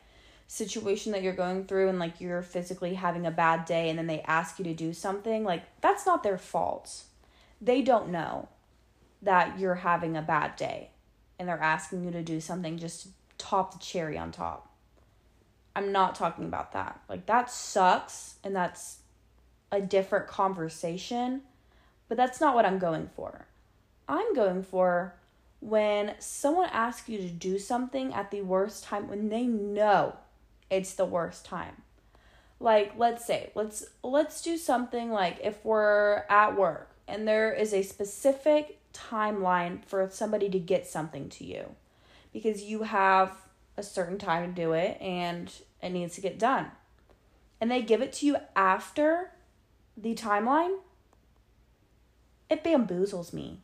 situation 0.48 1.12
that 1.12 1.24
you're 1.24 1.34
going 1.34 1.66
through 1.66 1.90
and 1.90 2.00
like 2.00 2.22
you're 2.22 2.42
physically 2.42 2.94
having 2.94 3.26
a 3.26 3.32
bad 3.32 3.66
day 3.66 3.90
and 3.90 3.98
then 3.98 4.08
they 4.08 4.22
ask 4.22 4.60
you 4.60 4.66
to 4.66 4.74
do 4.74 4.94
something. 4.94 5.44
Like 5.44 5.64
that's 5.82 6.06
not 6.06 6.24
their 6.24 6.38
fault. 6.38 7.04
They 7.62 7.82
don't 7.82 8.10
know 8.10 8.50
that 9.22 9.60
you're 9.60 9.76
having 9.76 10.18
a 10.18 10.22
bad 10.22 10.56
day 10.56 10.90
and 11.40 11.48
they're 11.48 11.60
asking 11.60 12.04
you 12.04 12.12
to 12.12 12.22
do 12.22 12.40
something 12.40 12.78
just 12.78 13.04
to 13.04 13.10
top 13.38 13.74
the 13.74 13.80
cherry 13.80 14.18
on 14.18 14.32
top. 14.32 14.70
I'm 15.76 15.92
not 15.92 16.16
talking 16.16 16.46
about 16.46 16.74
that. 16.74 17.02
Like 17.10 17.26
that 17.26 17.50
sucks 17.50 18.36
and 18.44 18.56
that's 18.56 19.00
a 19.72 19.82
different 19.82 20.28
conversation, 20.28 21.42
but 22.08 22.18
that's 22.18 22.40
not 22.40 22.54
what 22.54 22.66
I'm 22.66 22.78
going 22.78 23.10
for. 23.16 23.48
I'm 24.08 24.36
going 24.36 24.62
for 24.62 25.16
when 25.62 26.14
someone 26.20 26.70
asks 26.72 27.08
you 27.08 27.18
to 27.18 27.30
do 27.30 27.58
something 27.58 28.14
at 28.14 28.30
the 28.30 28.42
worst 28.42 28.84
time 28.84 29.08
when 29.08 29.30
they 29.30 29.44
know 29.44 30.16
it's 30.74 30.94
the 30.94 31.06
worst 31.06 31.46
time. 31.46 31.84
Like 32.60 32.94
let's 32.98 33.26
say, 33.26 33.52
let's 33.56 33.86
let's 34.04 34.42
do 34.42 34.58
something 34.58 35.12
like 35.12 35.40
if 35.44 35.64
we're 35.64 36.24
at 36.30 36.58
work 36.58 36.96
and 37.08 37.28
there 37.28 37.54
is 37.54 37.74
a 37.74 37.84
specific 37.84 38.80
timeline 38.94 39.84
for 39.86 40.10
somebody 40.12 40.50
to 40.50 40.60
get 40.60 40.88
something 40.88 41.30
to 41.30 41.46
you 41.46 41.76
because 42.32 42.64
you 42.64 42.84
have 42.84 43.32
a 43.78 43.84
certain 43.84 44.18
time 44.18 44.54
to 44.54 44.62
do 44.62 44.74
it 44.74 45.00
and 45.02 45.52
it 45.82 45.90
needs 45.90 46.16
to 46.16 46.22
get 46.22 46.40
done. 46.40 46.72
And 47.60 47.70
they 47.70 47.82
give 47.82 48.02
it 48.02 48.14
to 48.14 48.26
you 48.26 48.38
after 48.56 49.32
the 49.96 50.16
timeline. 50.16 50.78
It 52.50 52.64
bamboozles 52.64 53.34
me. 53.34 53.60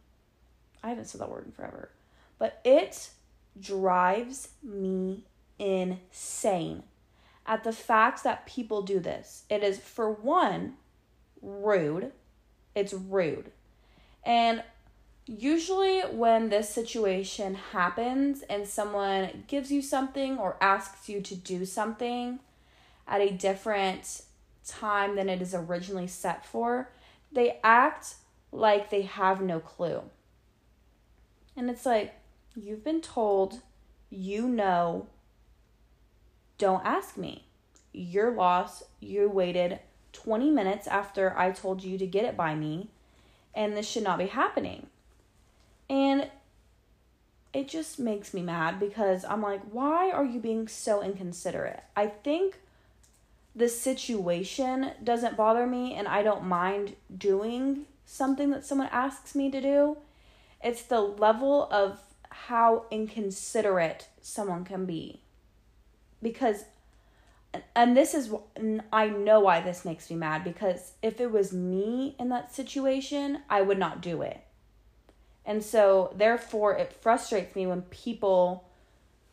I 0.83 0.89
haven't 0.89 1.05
said 1.05 1.21
that 1.21 1.29
word 1.29 1.45
in 1.45 1.51
forever. 1.51 1.89
But 2.37 2.61
it 2.63 3.09
drives 3.59 4.49
me 4.63 5.23
insane 5.57 6.83
at 7.49 7.63
the 7.63 7.73
fact 7.73 8.23
that 8.23 8.45
people 8.45 8.83
do 8.83 8.99
this. 8.99 9.43
It 9.49 9.63
is, 9.63 9.79
for 9.79 10.11
one, 10.11 10.75
rude. 11.41 12.11
It's 12.75 12.93
rude. 12.93 13.51
And 14.23 14.63
usually, 15.25 16.01
when 16.01 16.49
this 16.49 16.69
situation 16.69 17.55
happens 17.55 18.43
and 18.43 18.67
someone 18.67 19.45
gives 19.47 19.71
you 19.71 19.81
something 19.81 20.37
or 20.37 20.57
asks 20.61 21.09
you 21.09 21.21
to 21.21 21.35
do 21.35 21.65
something 21.65 22.39
at 23.07 23.19
a 23.19 23.31
different 23.31 24.21
time 24.67 25.15
than 25.15 25.27
it 25.27 25.41
is 25.41 25.55
originally 25.55 26.07
set 26.07 26.45
for, 26.45 26.91
they 27.31 27.59
act 27.63 28.13
like 28.51 28.91
they 28.91 29.01
have 29.01 29.41
no 29.41 29.59
clue. 29.59 30.03
And 31.57 31.67
it's 31.67 31.85
like, 31.85 32.13
you've 32.55 32.83
been 32.83 33.01
told, 33.01 33.61
you 34.11 34.47
know, 34.47 35.07
don't 36.59 36.85
ask 36.85 37.17
me. 37.17 37.45
Your 37.91 38.29
loss, 38.29 38.83
you 38.99 39.27
waited 39.27 39.79
20 40.13 40.51
minutes 40.51 40.85
after 40.85 41.35
I 41.35 41.51
told 41.51 41.83
you 41.83 41.97
to 41.97 42.05
get 42.05 42.25
it 42.25 42.37
by 42.37 42.53
me, 42.53 42.89
and 43.55 43.75
this 43.75 43.89
should 43.89 44.03
not 44.03 44.19
be 44.19 44.27
happening. 44.27 44.87
And 45.89 46.29
it 47.51 47.67
just 47.67 47.97
makes 47.97 48.33
me 48.33 48.43
mad 48.43 48.79
because 48.79 49.25
I'm 49.25 49.41
like, 49.41 49.61
why 49.71 50.11
are 50.11 50.25
you 50.25 50.39
being 50.39 50.67
so 50.67 51.01
inconsiderate? 51.01 51.83
I 51.95 52.07
think 52.07 52.59
the 53.55 53.69
situation 53.69 54.91
doesn't 55.03 55.35
bother 55.35 55.65
me 55.65 55.95
and 55.95 56.07
I 56.07 56.21
don't 56.21 56.45
mind 56.45 56.95
doing 57.15 57.85
something 58.05 58.51
that 58.51 58.65
someone 58.65 58.89
asks 58.91 59.33
me 59.33 59.49
to 59.49 59.59
do. 59.59 59.97
It's 60.63 60.83
the 60.83 61.01
level 61.01 61.67
of 61.71 61.99
how 62.29 62.85
inconsiderate 62.91 64.07
someone 64.21 64.63
can 64.63 64.85
be. 64.85 65.21
Because, 66.21 66.65
and 67.75 67.95
this 67.95 68.13
is, 68.13 68.31
I 68.91 69.07
know 69.07 69.39
why 69.39 69.61
this 69.61 69.85
makes 69.85 70.09
me 70.09 70.15
mad 70.15 70.43
because 70.43 70.93
if 71.01 71.19
it 71.19 71.31
was 71.31 71.53
me 71.53 72.15
in 72.19 72.29
that 72.29 72.53
situation, 72.53 73.39
I 73.49 73.61
would 73.61 73.79
not 73.79 74.01
do 74.01 74.21
it. 74.21 74.41
And 75.45 75.63
so, 75.63 76.13
therefore, 76.15 76.75
it 76.75 76.93
frustrates 76.93 77.55
me 77.55 77.65
when 77.65 77.81
people 77.83 78.69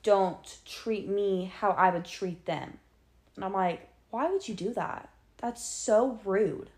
don't 0.03 0.59
treat 0.64 1.09
me 1.09 1.53
how 1.59 1.70
I 1.72 1.90
would 1.90 2.05
treat 2.05 2.46
them. 2.46 2.79
And 3.35 3.44
I'm 3.44 3.53
like, 3.53 3.88
why 4.11 4.31
would 4.31 4.49
you 4.49 4.55
do 4.55 4.72
that? 4.75 5.11
That's 5.38 5.62
so 5.62 6.18
rude. 6.25 6.70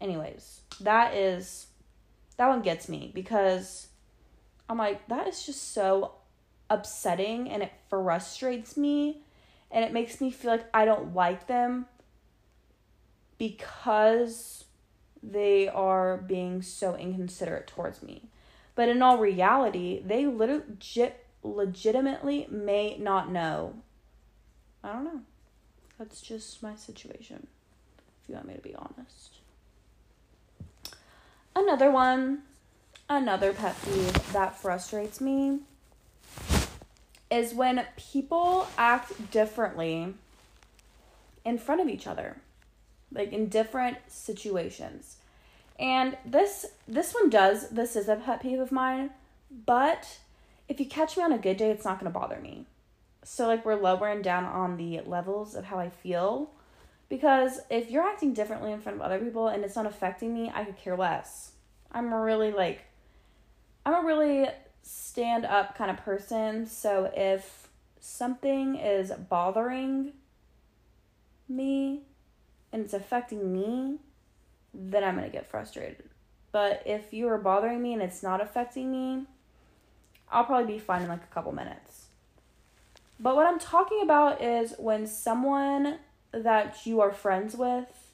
Anyways, 0.00 0.60
that 0.80 1.14
is 1.14 1.68
that 2.36 2.48
one 2.48 2.62
gets 2.62 2.88
me 2.88 3.10
because 3.14 3.88
I'm 4.68 4.78
like 4.78 5.08
that 5.08 5.26
is 5.26 5.44
just 5.44 5.72
so 5.72 6.12
upsetting 6.68 7.48
and 7.50 7.62
it 7.62 7.72
frustrates 7.88 8.76
me 8.76 9.22
and 9.70 9.84
it 9.84 9.92
makes 9.92 10.20
me 10.20 10.30
feel 10.30 10.52
like 10.52 10.66
I 10.72 10.84
don't 10.84 11.14
like 11.14 11.46
them 11.46 11.86
because 13.38 14.64
they 15.22 15.68
are 15.68 16.16
being 16.16 16.62
so 16.62 16.96
inconsiderate 16.96 17.66
towards 17.66 18.02
me. 18.02 18.22
But 18.74 18.88
in 18.88 19.02
all 19.02 19.18
reality, 19.18 20.02
they 20.04 20.26
legit 20.26 21.24
legitimately 21.42 22.46
may 22.50 22.96
not 22.98 23.30
know. 23.30 23.74
I 24.82 24.92
don't 24.92 25.04
know. 25.04 25.20
That's 25.98 26.20
just 26.20 26.62
my 26.62 26.74
situation, 26.74 27.46
if 28.22 28.28
you 28.28 28.34
want 28.34 28.48
me 28.48 28.54
to 28.54 28.60
be 28.60 28.74
honest. 28.74 29.38
Another 31.54 31.90
one, 31.90 32.42
another 33.08 33.52
pet 33.52 33.76
peeve 33.84 34.32
that 34.32 34.58
frustrates 34.58 35.20
me 35.20 35.60
is 37.30 37.54
when 37.54 37.84
people 37.96 38.66
act 38.78 39.30
differently 39.30 40.14
in 41.44 41.58
front 41.58 41.80
of 41.80 41.88
each 41.88 42.06
other, 42.06 42.36
like 43.12 43.32
in 43.32 43.48
different 43.48 43.98
situations. 44.08 45.16
And 45.78 46.16
this 46.24 46.66
this 46.88 47.12
one 47.14 47.28
does 47.28 47.68
this 47.68 47.96
is 47.96 48.08
a 48.08 48.16
pet 48.16 48.40
peeve 48.40 48.60
of 48.60 48.72
mine, 48.72 49.10
but 49.64 50.18
if 50.68 50.80
you 50.80 50.86
catch 50.86 51.16
me 51.16 51.22
on 51.22 51.32
a 51.32 51.38
good 51.38 51.56
day, 51.56 51.70
it's 51.70 51.84
not 51.84 52.00
going 52.00 52.12
to 52.12 52.18
bother 52.18 52.40
me. 52.40 52.66
So 53.22 53.46
like 53.46 53.64
we're 53.64 53.80
lowering 53.80 54.22
down 54.22 54.44
on 54.44 54.76
the 54.76 55.00
levels 55.00 55.54
of 55.54 55.64
how 55.64 55.78
I 55.78 55.90
feel 55.90 56.50
because 57.08 57.60
if 57.70 57.90
you're 57.90 58.02
acting 58.02 58.34
differently 58.34 58.72
in 58.72 58.80
front 58.80 58.96
of 58.96 59.02
other 59.02 59.18
people 59.18 59.48
and 59.48 59.64
it's 59.64 59.76
not 59.76 59.86
affecting 59.86 60.32
me, 60.32 60.50
I 60.54 60.64
could 60.64 60.76
care 60.76 60.96
less. 60.96 61.52
I'm 61.92 62.12
really 62.12 62.52
like 62.52 62.84
I'm 63.84 64.04
a 64.04 64.06
really 64.06 64.48
stand 64.86 65.44
up 65.44 65.76
kind 65.76 65.90
of 65.90 65.96
person, 66.04 66.64
so 66.64 67.10
if 67.16 67.68
something 67.98 68.76
is 68.76 69.10
bothering 69.10 70.12
me 71.48 72.02
and 72.72 72.84
it's 72.84 72.94
affecting 72.94 73.52
me, 73.52 73.98
then 74.72 75.02
I'm 75.02 75.16
going 75.16 75.26
to 75.26 75.32
get 75.32 75.48
frustrated. 75.48 76.04
But 76.52 76.84
if 76.86 77.12
you 77.12 77.28
are 77.28 77.38
bothering 77.38 77.82
me 77.82 77.94
and 77.94 78.02
it's 78.02 78.22
not 78.22 78.40
affecting 78.40 78.92
me, 78.92 79.24
I'll 80.30 80.44
probably 80.44 80.74
be 80.74 80.78
fine 80.78 81.02
in 81.02 81.08
like 81.08 81.24
a 81.24 81.34
couple 81.34 81.52
minutes. 81.52 82.06
But 83.18 83.34
what 83.34 83.46
I'm 83.46 83.58
talking 83.58 84.02
about 84.02 84.40
is 84.40 84.74
when 84.78 85.06
someone 85.08 85.98
that 86.30 86.86
you 86.86 87.00
are 87.00 87.12
friends 87.12 87.56
with 87.56 88.12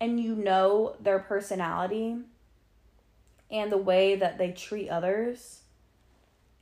and 0.00 0.20
you 0.20 0.36
know 0.36 0.94
their 1.00 1.18
personality 1.18 2.18
and 3.50 3.72
the 3.72 3.78
way 3.78 4.14
that 4.14 4.38
they 4.38 4.52
treat 4.52 4.88
others, 4.88 5.62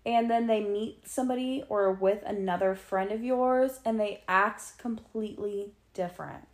and 0.06 0.30
then 0.30 0.46
they 0.46 0.60
meet 0.60 1.08
somebody 1.08 1.64
or 1.68 1.92
with 1.92 2.22
another 2.24 2.74
friend 2.74 3.10
of 3.10 3.22
yours 3.22 3.80
and 3.84 3.98
they 3.98 4.22
act 4.28 4.78
completely 4.78 5.72
different. 5.94 6.46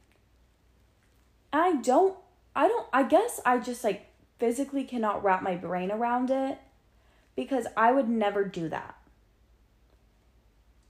I 1.53 1.77
don't, 1.77 2.17
I 2.55 2.69
don't, 2.69 2.87
I 2.93 3.03
guess 3.03 3.41
I 3.45 3.59
just 3.59 3.83
like 3.83 4.07
physically 4.39 4.85
cannot 4.85 5.23
wrap 5.25 5.43
my 5.43 5.57
brain 5.57 5.91
around 5.91 6.31
it 6.31 6.59
because 7.35 7.67
I 7.77 7.93
would 7.93 8.09
never 8.09 8.45
do 8.45 8.69
that 8.69 9.01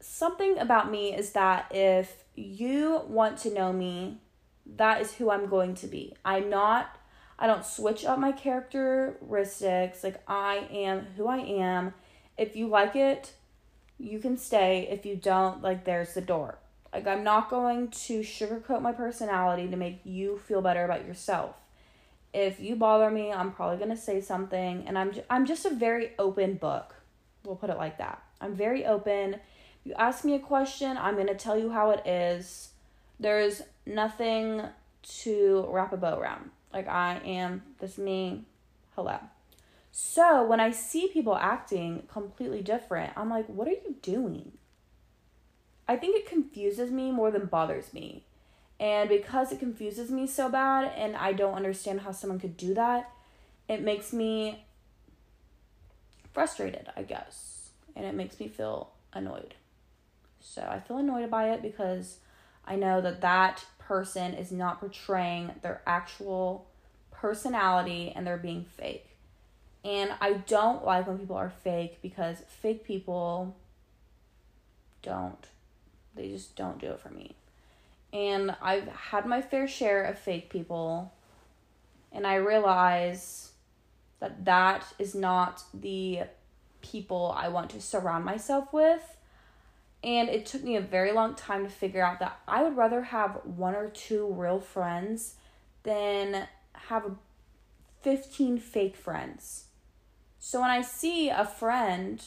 something 0.00 0.58
about 0.58 0.90
me 0.90 1.14
is 1.14 1.32
that 1.32 1.66
if 1.70 2.24
you 2.34 3.02
want 3.06 3.38
to 3.38 3.54
know 3.54 3.72
me, 3.72 4.18
that 4.76 5.00
is 5.00 5.14
who 5.14 5.30
I'm 5.30 5.46
going 5.46 5.74
to 5.76 5.86
be. 5.86 6.14
I'm 6.24 6.48
not, 6.50 6.98
I 7.38 7.46
don't 7.46 7.64
switch 7.64 8.04
up 8.04 8.18
my 8.18 8.32
characteristics. 8.32 10.02
Like, 10.02 10.20
I 10.26 10.68
am 10.70 11.06
who 11.16 11.26
I 11.26 11.38
am. 11.38 11.94
If 12.40 12.56
you 12.56 12.66
like 12.66 12.96
it, 12.96 13.32
you 13.98 14.18
can 14.18 14.36
stay. 14.36 14.88
If 14.90 15.06
you 15.06 15.14
don't, 15.14 15.62
like, 15.62 15.84
there's 15.84 16.14
the 16.14 16.20
door. 16.20 16.58
Like, 16.92 17.06
I'm 17.06 17.22
not 17.22 17.50
going 17.50 17.88
to 17.88 18.20
sugarcoat 18.20 18.82
my 18.82 18.92
personality 18.92 19.68
to 19.68 19.76
make 19.76 20.00
you 20.04 20.38
feel 20.38 20.62
better 20.62 20.84
about 20.84 21.06
yourself. 21.06 21.54
If 22.32 22.58
you 22.58 22.74
bother 22.74 23.10
me, 23.10 23.32
I'm 23.32 23.52
probably 23.52 23.76
going 23.76 23.90
to 23.90 23.96
say 23.96 24.20
something. 24.20 24.84
And 24.86 24.98
I'm, 24.98 25.12
I'm 25.28 25.46
just 25.46 25.66
a 25.66 25.70
very 25.70 26.12
open 26.18 26.54
book. 26.54 26.94
We'll 27.44 27.56
put 27.56 27.70
it 27.70 27.76
like 27.76 27.98
that. 27.98 28.22
I'm 28.40 28.56
very 28.56 28.84
open 28.84 29.36
you 29.84 29.94
ask 29.94 30.24
me 30.24 30.34
a 30.34 30.38
question, 30.38 30.96
I'm 30.98 31.14
going 31.14 31.26
to 31.26 31.34
tell 31.34 31.58
you 31.58 31.70
how 31.70 31.90
it 31.90 32.06
is. 32.06 32.70
There's 33.18 33.62
nothing 33.86 34.62
to 35.02 35.66
wrap 35.68 35.92
a 35.92 35.96
bow 35.96 36.18
around. 36.18 36.50
Like 36.72 36.88
I 36.88 37.20
am 37.24 37.62
this 37.80 37.98
me. 37.98 38.44
Hello. 38.94 39.18
So 39.92 40.44
when 40.44 40.60
I 40.60 40.70
see 40.70 41.08
people 41.08 41.36
acting 41.36 42.04
completely 42.08 42.62
different, 42.62 43.12
I'm 43.16 43.28
like, 43.30 43.46
what 43.46 43.66
are 43.66 43.72
you 43.72 43.96
doing? 44.02 44.52
I 45.88 45.96
think 45.96 46.16
it 46.16 46.26
confuses 46.26 46.90
me 46.90 47.10
more 47.10 47.30
than 47.30 47.46
bothers 47.46 47.92
me. 47.92 48.24
And 48.78 49.08
because 49.08 49.52
it 49.52 49.58
confuses 49.58 50.10
me 50.10 50.26
so 50.26 50.48
bad 50.48 50.92
and 50.96 51.16
I 51.16 51.32
don't 51.32 51.54
understand 51.54 52.00
how 52.00 52.12
someone 52.12 52.38
could 52.38 52.56
do 52.56 52.72
that, 52.74 53.10
it 53.68 53.82
makes 53.82 54.12
me 54.12 54.64
frustrated, 56.32 56.88
I 56.96 57.02
guess. 57.02 57.70
And 57.96 58.06
it 58.06 58.14
makes 58.14 58.38
me 58.40 58.48
feel 58.48 58.90
annoyed. 59.12 59.54
So 60.40 60.62
I 60.62 60.80
feel 60.80 60.98
annoyed 60.98 61.30
by 61.30 61.50
it 61.50 61.60
because 61.60 62.18
I 62.64 62.76
know 62.76 63.00
that 63.00 63.20
that 63.20 63.64
person 63.78 64.34
is 64.34 64.52
not 64.52 64.80
portraying 64.80 65.50
their 65.62 65.82
actual 65.86 66.68
personality 67.10 68.12
and 68.14 68.26
they're 68.26 68.38
being 68.38 68.64
fake. 68.64 69.09
And 69.84 70.12
I 70.20 70.34
don't 70.34 70.84
like 70.84 71.06
when 71.06 71.18
people 71.18 71.36
are 71.36 71.52
fake 71.64 72.00
because 72.02 72.38
fake 72.60 72.84
people 72.84 73.56
don't. 75.02 75.46
They 76.14 76.28
just 76.28 76.54
don't 76.56 76.78
do 76.78 76.88
it 76.88 77.00
for 77.00 77.08
me. 77.08 77.34
And 78.12 78.56
I've 78.60 78.88
had 78.88 79.26
my 79.26 79.40
fair 79.40 79.66
share 79.66 80.04
of 80.04 80.18
fake 80.18 80.50
people. 80.50 81.12
And 82.12 82.26
I 82.26 82.34
realize 82.34 83.52
that 84.18 84.44
that 84.44 84.84
is 84.98 85.14
not 85.14 85.62
the 85.72 86.22
people 86.82 87.34
I 87.36 87.48
want 87.48 87.70
to 87.70 87.80
surround 87.80 88.24
myself 88.24 88.72
with. 88.72 89.16
And 90.02 90.28
it 90.28 90.46
took 90.46 90.62
me 90.62 90.76
a 90.76 90.80
very 90.80 91.12
long 91.12 91.34
time 91.34 91.64
to 91.64 91.70
figure 91.70 92.02
out 92.02 92.20
that 92.20 92.38
I 92.48 92.62
would 92.62 92.76
rather 92.76 93.02
have 93.02 93.40
one 93.44 93.74
or 93.74 93.88
two 93.88 94.26
real 94.26 94.60
friends 94.60 95.34
than 95.82 96.46
have 96.72 97.12
15 98.02 98.58
fake 98.58 98.96
friends. 98.96 99.64
So 100.42 100.62
when 100.62 100.70
I 100.70 100.80
see 100.80 101.28
a 101.28 101.44
friend, 101.44 102.24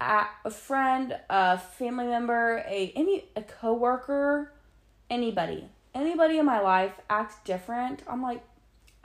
a, 0.00 0.50
friend, 0.50 1.18
a 1.28 1.58
family 1.58 2.06
member, 2.06 2.64
a 2.68 2.92
any 2.94 3.24
a 3.34 3.42
coworker, 3.42 4.52
anybody, 5.10 5.68
anybody 5.92 6.38
in 6.38 6.46
my 6.46 6.60
life 6.60 6.92
act 7.10 7.44
different, 7.44 8.04
I'm 8.06 8.22
like, 8.22 8.40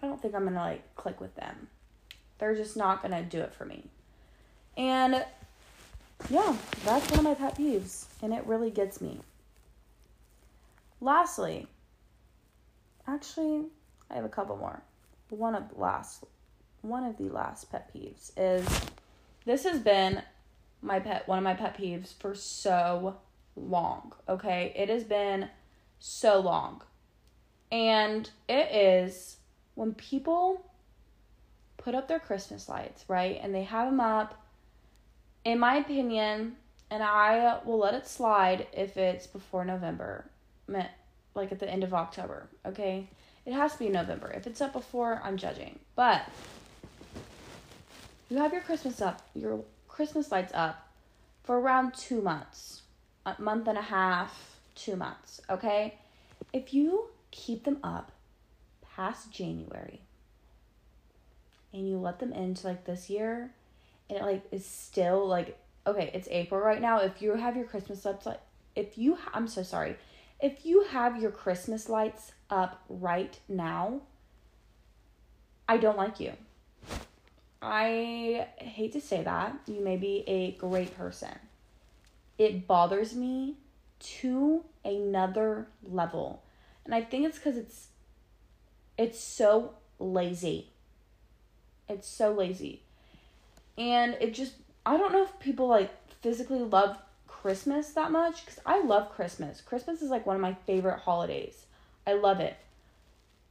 I 0.02 0.08
don't 0.08 0.22
think 0.22 0.36
I'm 0.36 0.44
gonna 0.44 0.60
like 0.60 0.96
click 0.96 1.20
with 1.20 1.34
them. 1.36 1.68
They're 2.38 2.56
just 2.56 2.78
not 2.78 3.02
gonna 3.02 3.24
do 3.24 3.42
it 3.42 3.54
for 3.54 3.66
me. 3.66 3.86
And 4.78 5.26
yeah, 6.30 6.56
that's 6.86 7.10
one 7.10 7.20
of 7.20 7.26
my 7.26 7.34
pet 7.34 7.58
peeves, 7.58 8.06
and 8.22 8.34
it 8.34 8.46
really 8.46 8.70
gets 8.70 9.02
me. 9.02 9.20
Lastly, 11.02 11.68
actually, 13.08 13.66
I 14.12 14.16
have 14.16 14.26
a 14.26 14.30
couple 14.30 14.58
more. 14.58 14.82
One 15.30 15.56
of 15.56 15.76
last, 15.76 16.26
one 16.84 17.04
of 17.04 17.18
the 17.18 17.30
last 17.30 17.72
pet 17.72 17.92
peeves 17.92 18.32
is 18.38 18.68
this 19.46 19.64
has 19.64 19.80
been 19.80 20.22
my 20.82 21.00
pet, 21.00 21.28
one 21.28 21.40
of 21.40 21.44
my 21.44 21.56
pet 21.56 21.78
peeves 21.78 22.14
for 22.14 22.36
so 22.36 23.18
long. 23.56 24.14
Okay, 24.30 24.72
it 24.76 24.90
has 24.90 25.04
been 25.04 25.50
so 26.00 26.40
long, 26.40 26.84
and 27.72 28.30
it 28.48 28.72
is 28.72 29.38
when 29.76 29.94
people 29.94 30.70
put 31.78 31.96
up 31.96 32.08
their 32.08 32.20
Christmas 32.20 32.70
lights, 32.70 33.06
right, 33.08 33.40
and 33.42 33.56
they 33.56 33.64
have 33.64 33.88
them 33.88 34.00
up 34.00 34.40
in 35.46 35.60
my 35.60 35.76
opinion, 35.76 36.56
and 36.90 37.02
I 37.02 37.60
will 37.66 37.80
let 37.80 37.94
it 37.94 38.08
slide 38.08 38.68
if 38.72 38.98
it's 38.98 39.28
before 39.28 39.66
November, 39.66 40.30
like 41.36 41.52
at 41.52 41.60
the 41.60 41.70
end 41.70 41.84
of 41.84 41.94
October, 41.94 42.48
okay? 42.66 43.08
It 43.46 43.54
has 43.54 43.74
to 43.74 43.80
be 43.80 43.90
November. 43.90 44.32
If 44.32 44.48
it's 44.48 44.62
up 44.62 44.72
before, 44.72 45.20
I'm 45.24 45.36
judging. 45.36 45.80
But 45.96 46.22
you 48.34 48.40
have 48.40 48.52
your 48.52 48.64
Christmas 48.64 49.00
up, 49.00 49.22
your 49.36 49.64
Christmas 49.88 50.32
lights 50.32 50.52
up 50.56 50.88
for 51.44 51.60
around 51.60 51.94
two 51.94 52.20
months, 52.20 52.82
a 53.28 53.36
month 53.40 53.68
and 53.68 53.78
a 53.78 53.82
half, 53.82 54.58
two 54.74 54.96
months, 54.96 55.40
okay? 55.52 56.00
If 56.52 56.74
you 56.74 57.10
keep 57.30 57.64
them 57.64 57.78
up 57.84 58.12
past 58.96 59.32
January 59.32 60.02
and 61.72 61.88
you 61.88 61.98
let 61.98 62.18
them 62.18 62.34
into 62.34 62.66
like 62.66 62.86
this 62.86 63.08
year, 63.08 63.52
and 64.10 64.18
it 64.18 64.24
like 64.24 64.42
is 64.52 64.66
still 64.66 65.28
like 65.28 65.60
okay, 65.86 66.10
it's 66.14 66.28
April 66.32 66.60
right 66.60 66.82
now. 66.82 67.02
If 67.02 67.22
you 67.22 67.36
have 67.36 67.56
your 67.56 67.66
Christmas 67.66 68.04
lights 68.04 68.26
like 68.26 68.42
if 68.76 68.98
you 68.98 69.16
I'm 69.32 69.48
so 69.48 69.62
sorry. 69.62 69.96
If 70.40 70.66
you 70.66 70.86
have 70.86 71.22
your 71.22 71.32
Christmas 71.32 71.88
lights 71.88 72.32
up 72.50 72.84
right 72.90 73.40
now, 73.48 74.02
I 75.70 75.78
don't 75.78 75.98
like 75.98 76.20
you. 76.20 76.34
I 77.64 78.48
hate 78.58 78.94
to 78.94 79.02
say 79.02 79.24
that. 79.24 79.56
You 79.68 79.82
may 79.82 79.98
be 79.98 80.24
a 80.28 80.52
great 80.52 80.98
person. 80.98 81.40
It 82.38 82.68
bothers 82.68 83.16
me 83.16 83.56
to 84.00 84.64
another 84.84 85.68
level. 85.84 86.44
And 86.86 86.94
I 86.94 87.02
think 87.02 87.26
it's 87.26 87.40
cuz 87.40 87.58
it's 87.58 87.88
it's 88.98 89.20
so 89.20 89.76
lazy. 90.00 90.70
It's 91.88 92.08
so 92.08 92.32
lazy 92.34 92.84
and 93.78 94.16
it 94.20 94.34
just 94.34 94.54
I 94.86 94.98
don't 94.98 95.14
know 95.14 95.24
if 95.24 95.40
people 95.40 95.68
like 95.68 95.92
physically 96.22 96.60
love 96.60 96.98
Christmas 97.28 97.92
that 97.92 98.12
much 98.12 98.46
cuz 98.46 98.60
I 98.66 98.82
love 98.82 99.12
Christmas. 99.12 99.62
Christmas 99.62 100.02
is 100.02 100.10
like 100.10 100.26
one 100.26 100.36
of 100.36 100.42
my 100.42 100.54
favorite 100.66 101.00
holidays. 101.00 101.66
I 102.06 102.14
love 102.14 102.40
it. 102.40 102.56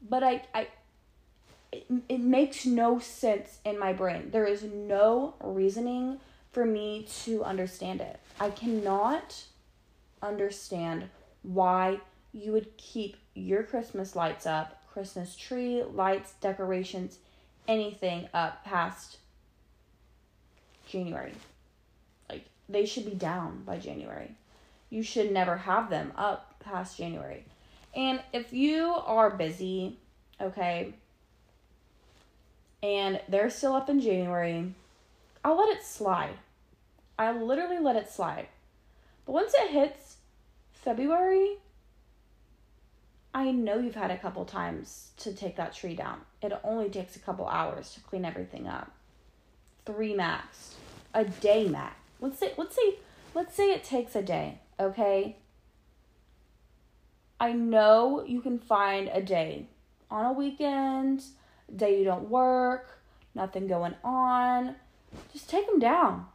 But 0.02 0.22
I 0.22 0.42
I 0.54 0.68
it, 1.72 1.86
it 2.08 2.20
makes 2.20 2.66
no 2.66 2.98
sense 2.98 3.58
in 3.64 3.78
my 3.78 3.92
brain. 3.92 4.30
There 4.30 4.44
is 4.44 4.62
no 4.62 5.34
reasoning 5.42 6.20
for 6.52 6.66
me 6.66 7.06
to 7.24 7.42
understand 7.42 8.00
it. 8.00 8.20
I 8.38 8.50
cannot 8.50 9.44
understand 10.22 11.08
why 11.42 11.98
you 12.32 12.52
would 12.52 12.76
keep 12.76 13.16
your 13.34 13.62
Christmas 13.62 14.14
lights 14.14 14.46
up, 14.46 14.82
Christmas 14.92 15.34
tree, 15.34 15.82
lights, 15.82 16.34
decorations, 16.40 17.18
anything 17.66 18.28
up 18.34 18.64
past 18.64 19.18
January. 20.86 21.32
Like 22.28 22.44
they 22.68 22.84
should 22.84 23.06
be 23.06 23.14
down 23.14 23.62
by 23.64 23.78
January. 23.78 24.36
You 24.90 25.02
should 25.02 25.32
never 25.32 25.56
have 25.56 25.88
them 25.88 26.12
up 26.16 26.54
past 26.60 26.98
January. 26.98 27.44
And 27.94 28.20
if 28.32 28.52
you 28.52 28.94
are 29.06 29.30
busy, 29.30 29.98
okay, 30.40 30.94
and 32.82 33.20
they're 33.28 33.50
still 33.50 33.74
up 33.74 33.88
in 33.88 34.00
January, 34.00 34.74
I'll 35.44 35.58
let 35.58 35.76
it 35.76 35.82
slide. 35.82 36.36
I 37.18 37.32
literally 37.32 37.78
let 37.78 37.96
it 37.96 38.10
slide. 38.10 38.48
But 39.26 39.32
once 39.32 39.54
it 39.54 39.70
hits 39.70 40.16
February, 40.72 41.58
I 43.34 43.50
know 43.50 43.78
you've 43.78 43.94
had 43.94 44.10
a 44.10 44.18
couple 44.18 44.44
times 44.44 45.10
to 45.18 45.32
take 45.32 45.56
that 45.56 45.74
tree 45.74 45.94
down. 45.94 46.20
It 46.42 46.52
only 46.64 46.90
takes 46.90 47.16
a 47.16 47.20
couple 47.20 47.46
hours 47.46 47.94
to 47.94 48.00
clean 48.00 48.24
everything 48.24 48.66
up. 48.66 48.90
Three 49.86 50.14
max 50.14 50.74
a 51.14 51.24
day, 51.24 51.68
Matt. 51.68 51.96
Let's 52.20 52.38
say 52.38 52.52
let's 52.56 52.76
say 52.76 52.98
let's 53.34 53.54
say 53.54 53.72
it 53.72 53.84
takes 53.84 54.14
a 54.14 54.22
day, 54.22 54.58
okay? 54.78 55.36
I 57.40 57.52
know 57.52 58.24
you 58.26 58.40
can 58.40 58.58
find 58.58 59.08
a 59.12 59.20
day 59.20 59.66
on 60.10 60.24
a 60.26 60.32
weekend, 60.32 61.24
day 61.74 61.98
you 61.98 62.04
don't 62.04 62.28
work, 62.28 63.00
nothing 63.34 63.66
going 63.66 63.94
on. 64.04 64.76
Just 65.32 65.48
take 65.48 65.66
them 65.66 65.78
down. 65.78 66.26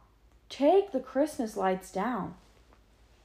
Take 0.48 0.92
the 0.92 1.00
Christmas 1.00 1.56
lights 1.56 1.90
down. 1.90 2.34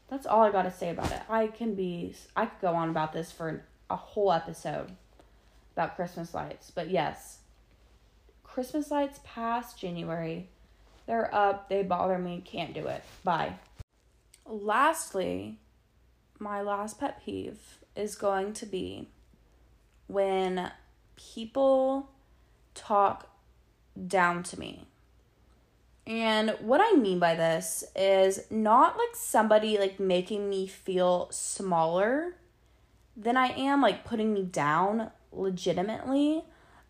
That's 0.10 0.26
all 0.26 0.44
I 0.44 0.52
got 0.52 0.64
to 0.64 0.72
say 0.72 0.90
about 0.90 1.12
it. 1.12 1.22
I 1.30 1.48
can 1.48 1.74
be 1.76 2.16
I 2.36 2.46
could 2.46 2.62
go 2.62 2.76
on 2.76 2.90
about 2.90 3.14
this 3.14 3.32
for 3.32 3.64
a 3.90 3.96
whole 3.96 4.32
episode 4.32 4.92
about 5.76 5.96
Christmas 5.96 6.34
lights. 6.34 6.72
But 6.72 6.90
yes, 6.90 7.40
Christmas 8.44 8.92
lights 8.92 9.20
past 9.24 9.80
January 9.80 10.50
they're 11.06 11.34
up, 11.34 11.70
they 11.70 11.84
bother 11.84 12.18
me, 12.18 12.42
can't 12.46 12.74
do 12.74 12.88
it. 12.88 13.04
Bye. 13.24 13.56
Lastly, 14.46 15.58
my 16.40 16.62
last 16.62 17.00
pet 17.00 17.22
peeve 17.24 17.80
is 17.96 18.16
going 18.16 18.54
to 18.54 18.66
be 18.66 19.10
when 20.08 20.72
people 21.16 22.10
talk 22.74 23.30
down 24.08 24.44
to 24.44 24.60
me. 24.60 24.86
And 26.06 26.56
what 26.60 26.82
I 26.84 26.98
mean 26.98 27.20
by 27.20 27.36
this 27.36 27.84
is 27.96 28.46
not 28.50 28.98
like 28.98 29.16
somebody 29.16 29.78
like 29.78 30.00
making 30.00 30.50
me 30.50 30.68
feel 30.68 31.30
smaller 31.32 32.36
than 33.16 33.38
I 33.38 33.48
am, 33.48 33.82
like 33.82 34.04
putting 34.04 34.34
me 34.34 34.44
down 34.44 35.12
legitimately. 35.32 36.44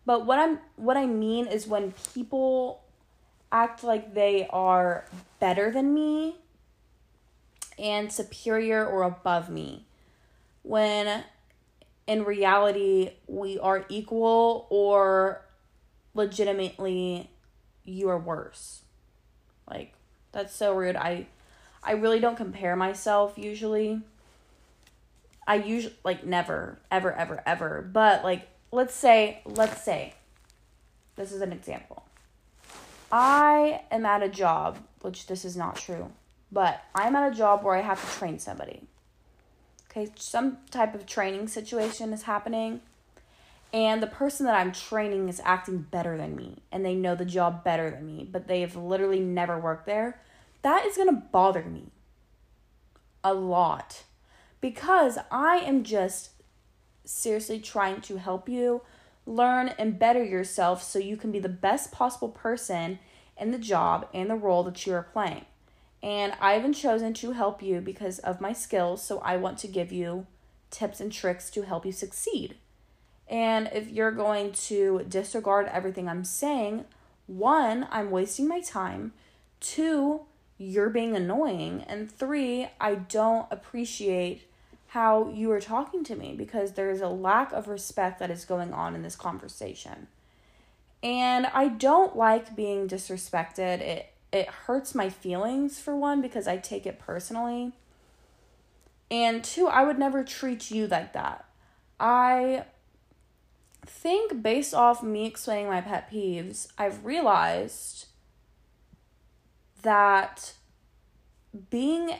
But 0.04 0.26
what 0.26 0.38
I'm 0.38 0.58
what 0.76 0.96
I 0.96 1.06
mean 1.06 1.46
is 1.46 1.66
when 1.66 1.94
people 2.12 2.82
act 3.52 3.84
like 3.84 4.14
they 4.14 4.48
are 4.50 5.04
better 5.38 5.70
than 5.70 5.94
me 5.94 6.36
and 7.78 8.12
superior 8.12 8.84
or 8.84 9.02
above 9.02 9.48
me 9.48 9.86
when 10.62 11.22
in 12.06 12.24
reality 12.24 13.12
we 13.26 13.58
are 13.58 13.84
equal 13.88 14.66
or 14.70 15.44
legitimately 16.14 17.30
you 17.84 18.08
are 18.08 18.18
worse. 18.18 18.82
Like 19.68 19.94
that's 20.32 20.54
so 20.54 20.74
rude. 20.74 20.96
I 20.96 21.26
I 21.82 21.92
really 21.92 22.20
don't 22.20 22.36
compare 22.36 22.76
myself 22.76 23.34
usually. 23.36 24.00
I 25.46 25.56
usually 25.56 25.94
like 26.04 26.24
never 26.24 26.78
ever 26.90 27.12
ever 27.12 27.42
ever, 27.46 27.82
but 27.92 28.24
like 28.24 28.48
let's 28.72 28.94
say 28.94 29.40
let's 29.44 29.82
say 29.82 30.14
this 31.16 31.32
is 31.32 31.40
an 31.40 31.52
example. 31.52 32.04
I 33.12 33.82
am 33.90 34.04
at 34.06 34.22
a 34.22 34.28
job, 34.28 34.78
which 35.02 35.26
this 35.26 35.44
is 35.44 35.56
not 35.56 35.76
true, 35.76 36.10
but 36.50 36.82
I'm 36.94 37.14
at 37.14 37.32
a 37.32 37.34
job 37.34 37.62
where 37.62 37.76
I 37.76 37.80
have 37.80 38.00
to 38.00 38.18
train 38.18 38.38
somebody. 38.38 38.82
Okay, 39.96 40.10
some 40.16 40.58
type 40.72 40.92
of 40.96 41.06
training 41.06 41.46
situation 41.46 42.12
is 42.12 42.24
happening 42.24 42.80
and 43.72 44.02
the 44.02 44.08
person 44.08 44.44
that 44.46 44.56
I'm 44.56 44.72
training 44.72 45.28
is 45.28 45.40
acting 45.44 45.86
better 45.88 46.16
than 46.16 46.34
me 46.34 46.62
and 46.72 46.84
they 46.84 46.96
know 46.96 47.14
the 47.14 47.24
job 47.24 47.62
better 47.62 47.90
than 47.90 48.04
me, 48.04 48.28
but 48.28 48.48
they 48.48 48.60
have 48.62 48.74
literally 48.74 49.20
never 49.20 49.56
worked 49.56 49.86
there, 49.86 50.20
that 50.62 50.84
is 50.84 50.96
to 50.96 51.12
bother 51.12 51.62
me 51.62 51.92
a 53.22 53.32
lot 53.32 54.02
because 54.60 55.16
I 55.30 55.58
am 55.58 55.84
just 55.84 56.30
seriously 57.04 57.60
trying 57.60 58.00
to 58.00 58.16
help 58.16 58.48
you 58.48 58.82
learn 59.26 59.68
and 59.78 59.96
better 59.96 60.24
yourself 60.24 60.82
so 60.82 60.98
you 60.98 61.16
can 61.16 61.30
be 61.30 61.38
the 61.38 61.48
best 61.48 61.92
possible 61.92 62.30
person 62.30 62.98
in 63.38 63.52
the 63.52 63.58
job 63.58 64.08
and 64.12 64.28
the 64.28 64.34
role 64.34 64.64
that 64.64 64.86
you 64.86 64.92
are 64.94 65.04
playing. 65.04 65.44
And 66.04 66.34
I've 66.38 66.60
been 66.60 66.74
chosen 66.74 67.14
to 67.14 67.32
help 67.32 67.62
you 67.62 67.80
because 67.80 68.18
of 68.18 68.38
my 68.38 68.52
skills, 68.52 69.02
so 69.02 69.20
I 69.20 69.38
want 69.38 69.56
to 69.60 69.66
give 69.66 69.90
you 69.90 70.26
tips 70.70 71.00
and 71.00 71.10
tricks 71.10 71.48
to 71.52 71.62
help 71.62 71.86
you 71.86 71.92
succeed. 71.92 72.56
And 73.26 73.70
if 73.72 73.88
you're 73.88 74.10
going 74.10 74.52
to 74.52 75.06
disregard 75.08 75.66
everything 75.72 76.06
I'm 76.06 76.24
saying, 76.24 76.84
one, 77.26 77.88
I'm 77.90 78.10
wasting 78.10 78.46
my 78.46 78.60
time. 78.60 79.14
Two, 79.60 80.26
you're 80.58 80.90
being 80.90 81.16
annoying. 81.16 81.86
And 81.88 82.12
three, 82.12 82.68
I 82.78 82.96
don't 82.96 83.46
appreciate 83.50 84.42
how 84.88 85.30
you 85.30 85.50
are 85.52 85.60
talking 85.60 86.04
to 86.04 86.14
me 86.14 86.34
because 86.36 86.72
there's 86.72 87.00
a 87.00 87.08
lack 87.08 87.50
of 87.54 87.66
respect 87.66 88.18
that 88.18 88.30
is 88.30 88.44
going 88.44 88.74
on 88.74 88.94
in 88.94 89.00
this 89.00 89.16
conversation. 89.16 90.08
And 91.02 91.46
I 91.46 91.68
don't 91.68 92.14
like 92.14 92.54
being 92.54 92.88
disrespected. 92.88 93.80
It 93.80 94.13
it 94.34 94.48
hurts 94.48 94.96
my 94.96 95.08
feelings 95.08 95.78
for 95.80 95.94
one 95.94 96.20
because 96.20 96.48
I 96.48 96.56
take 96.56 96.86
it 96.86 96.98
personally. 96.98 97.72
And 99.08 99.44
two, 99.44 99.68
I 99.68 99.84
would 99.84 99.96
never 99.96 100.24
treat 100.24 100.72
you 100.72 100.88
like 100.88 101.12
that. 101.12 101.44
I 102.00 102.64
think 103.86 104.42
based 104.42 104.74
off 104.74 105.04
me 105.04 105.24
explaining 105.26 105.68
my 105.68 105.80
pet 105.80 106.10
peeves, 106.10 106.66
I've 106.76 107.04
realized 107.04 108.06
that 109.82 110.54
being 111.70 112.10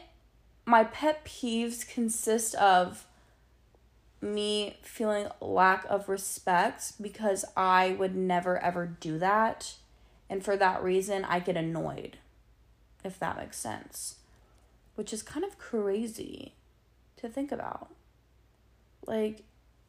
my 0.65 0.85
pet 0.85 1.25
peeves 1.25 1.87
consist 1.87 2.55
of 2.55 3.07
me 4.21 4.77
feeling 4.83 5.27
lack 5.41 5.85
of 5.87 6.09
respect 6.09 6.93
because 7.03 7.45
I 7.57 7.97
would 7.99 8.15
never 8.15 8.57
ever 8.59 8.87
do 8.87 9.19
that. 9.19 9.75
And 10.29 10.45
for 10.45 10.57
that 10.57 10.83
reason, 10.83 11.25
I 11.25 11.39
get 11.39 11.57
annoyed, 11.57 12.19
if 13.05 13.19
that 13.19 13.37
makes 13.37 13.59
sense. 13.59 14.17
Which 14.95 15.13
is 15.13 15.23
kind 15.23 15.45
of 15.45 15.59
crazy 15.59 16.55
to 17.17 17.29
think 17.29 17.53
about. 17.53 17.91
Like, 19.07 19.43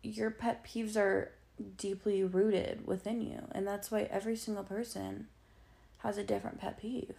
your 0.04 0.32
pet 0.32 0.66
peeves 0.66 0.98
are 0.98 1.32
deeply 1.78 2.24
rooted 2.24 2.86
within 2.86 3.22
you. 3.22 3.44
And 3.52 3.66
that's 3.66 3.92
why 3.92 4.04
every 4.12 4.36
single 4.36 4.64
person 4.64 5.28
has 6.00 6.18
a 6.18 6.24
different 6.24 6.60
pet 6.60 6.80
peeve. 6.80 7.16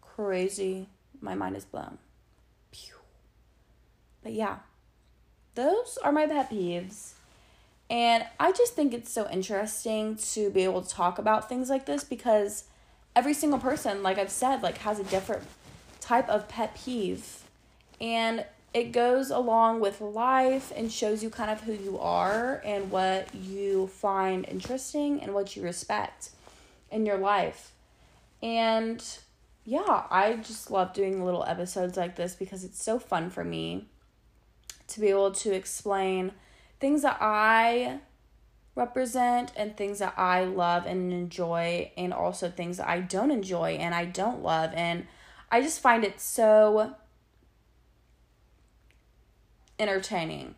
Crazy. 0.00 0.88
My 1.20 1.34
mind 1.34 1.56
is 1.56 1.64
blown. 1.64 1.98
Pew. 2.72 2.94
But 4.22 4.32
yeah, 4.32 4.58
those 5.54 5.98
are 6.02 6.12
my 6.12 6.26
pet 6.26 6.50
peeves. 6.50 7.12
And 7.90 8.24
I 8.38 8.52
just 8.52 8.74
think 8.74 8.92
it's 8.92 9.10
so 9.10 9.28
interesting 9.30 10.16
to 10.32 10.50
be 10.50 10.64
able 10.64 10.82
to 10.82 10.88
talk 10.88 11.18
about 11.18 11.48
things 11.48 11.70
like 11.70 11.86
this 11.86 12.04
because 12.04 12.64
every 13.16 13.32
single 13.32 13.58
person, 13.58 14.02
like 14.02 14.18
I've 14.18 14.30
said, 14.30 14.62
like 14.62 14.78
has 14.78 14.98
a 14.98 15.04
different 15.04 15.44
type 16.00 16.28
of 16.28 16.48
pet 16.48 16.78
peeve. 16.82 17.44
And 18.00 18.44
it 18.74 18.92
goes 18.92 19.30
along 19.30 19.80
with 19.80 20.00
life 20.00 20.72
and 20.76 20.92
shows 20.92 21.22
you 21.22 21.30
kind 21.30 21.50
of 21.50 21.62
who 21.62 21.72
you 21.72 21.98
are 21.98 22.60
and 22.64 22.90
what 22.90 23.34
you 23.34 23.86
find 23.86 24.46
interesting 24.46 25.22
and 25.22 25.32
what 25.32 25.56
you 25.56 25.62
respect 25.62 26.30
in 26.90 27.06
your 27.06 27.16
life. 27.16 27.72
And 28.42 29.02
yeah, 29.64 30.04
I 30.10 30.34
just 30.34 30.70
love 30.70 30.92
doing 30.92 31.24
little 31.24 31.44
episodes 31.44 31.96
like 31.96 32.16
this 32.16 32.34
because 32.34 32.64
it's 32.64 32.82
so 32.82 32.98
fun 32.98 33.30
for 33.30 33.44
me 33.44 33.86
to 34.88 35.00
be 35.00 35.08
able 35.08 35.32
to 35.32 35.52
explain 35.52 36.32
things 36.80 37.02
that 37.02 37.18
I 37.20 38.00
represent 38.74 39.52
and 39.56 39.76
things 39.76 39.98
that 39.98 40.14
I 40.16 40.44
love 40.44 40.86
and 40.86 41.12
enjoy, 41.12 41.90
and 41.96 42.14
also 42.14 42.48
things 42.48 42.76
that 42.76 42.88
I 42.88 43.00
don't 43.00 43.30
enjoy 43.30 43.72
and 43.72 43.94
I 43.94 44.04
don't 44.04 44.42
love. 44.42 44.72
And 44.74 45.06
I 45.50 45.60
just 45.60 45.80
find 45.80 46.04
it 46.04 46.20
so 46.20 46.94
entertaining 49.78 50.54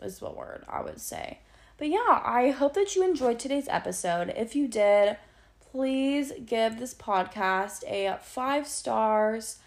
is 0.00 0.20
what 0.20 0.36
word 0.36 0.64
I 0.68 0.80
would 0.82 1.00
say. 1.00 1.40
But 1.76 1.88
yeah, 1.88 2.20
I 2.24 2.50
hope 2.50 2.74
that 2.74 2.96
you 2.96 3.04
enjoyed 3.04 3.38
today's 3.38 3.68
episode. 3.68 4.32
If 4.36 4.56
you 4.56 4.66
did, 4.66 5.16
please 5.60 6.32
give 6.44 6.78
this 6.78 6.94
podcast 6.94 7.84
a 7.86 8.18
five 8.22 8.66
stars 8.66 9.58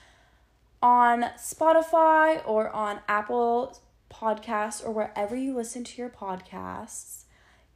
on 0.82 1.24
Spotify 1.38 2.42
or 2.46 2.70
on 2.70 3.00
Apple 3.08 3.80
Podcasts 4.12 4.86
or 4.86 4.92
wherever 4.92 5.36
you 5.36 5.56
listen 5.56 5.84
to 5.84 6.02
your 6.02 6.10
podcasts. 6.10 7.24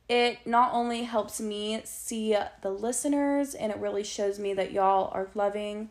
It 0.08 0.46
not 0.46 0.74
only 0.74 1.04
helps 1.04 1.42
me 1.42 1.82
see 1.84 2.38
the 2.62 2.70
listeners 2.70 3.56
and 3.56 3.72
it 3.72 3.78
really 3.80 4.04
shows 4.04 4.38
me 4.38 4.54
that 4.54 4.72
y'all 4.72 5.10
are 5.14 5.30
loving 5.34 5.90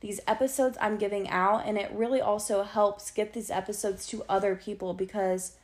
these 0.00 0.20
episodes 0.28 0.78
I'm 0.80 0.96
giving 0.96 1.28
out, 1.28 1.66
and 1.66 1.76
it 1.76 1.90
really 1.92 2.20
also 2.20 2.62
helps 2.62 3.10
get 3.10 3.32
these 3.32 3.50
episodes 3.50 4.06
to 4.08 4.24
other 4.28 4.54
people 4.54 4.94
because 4.94 5.56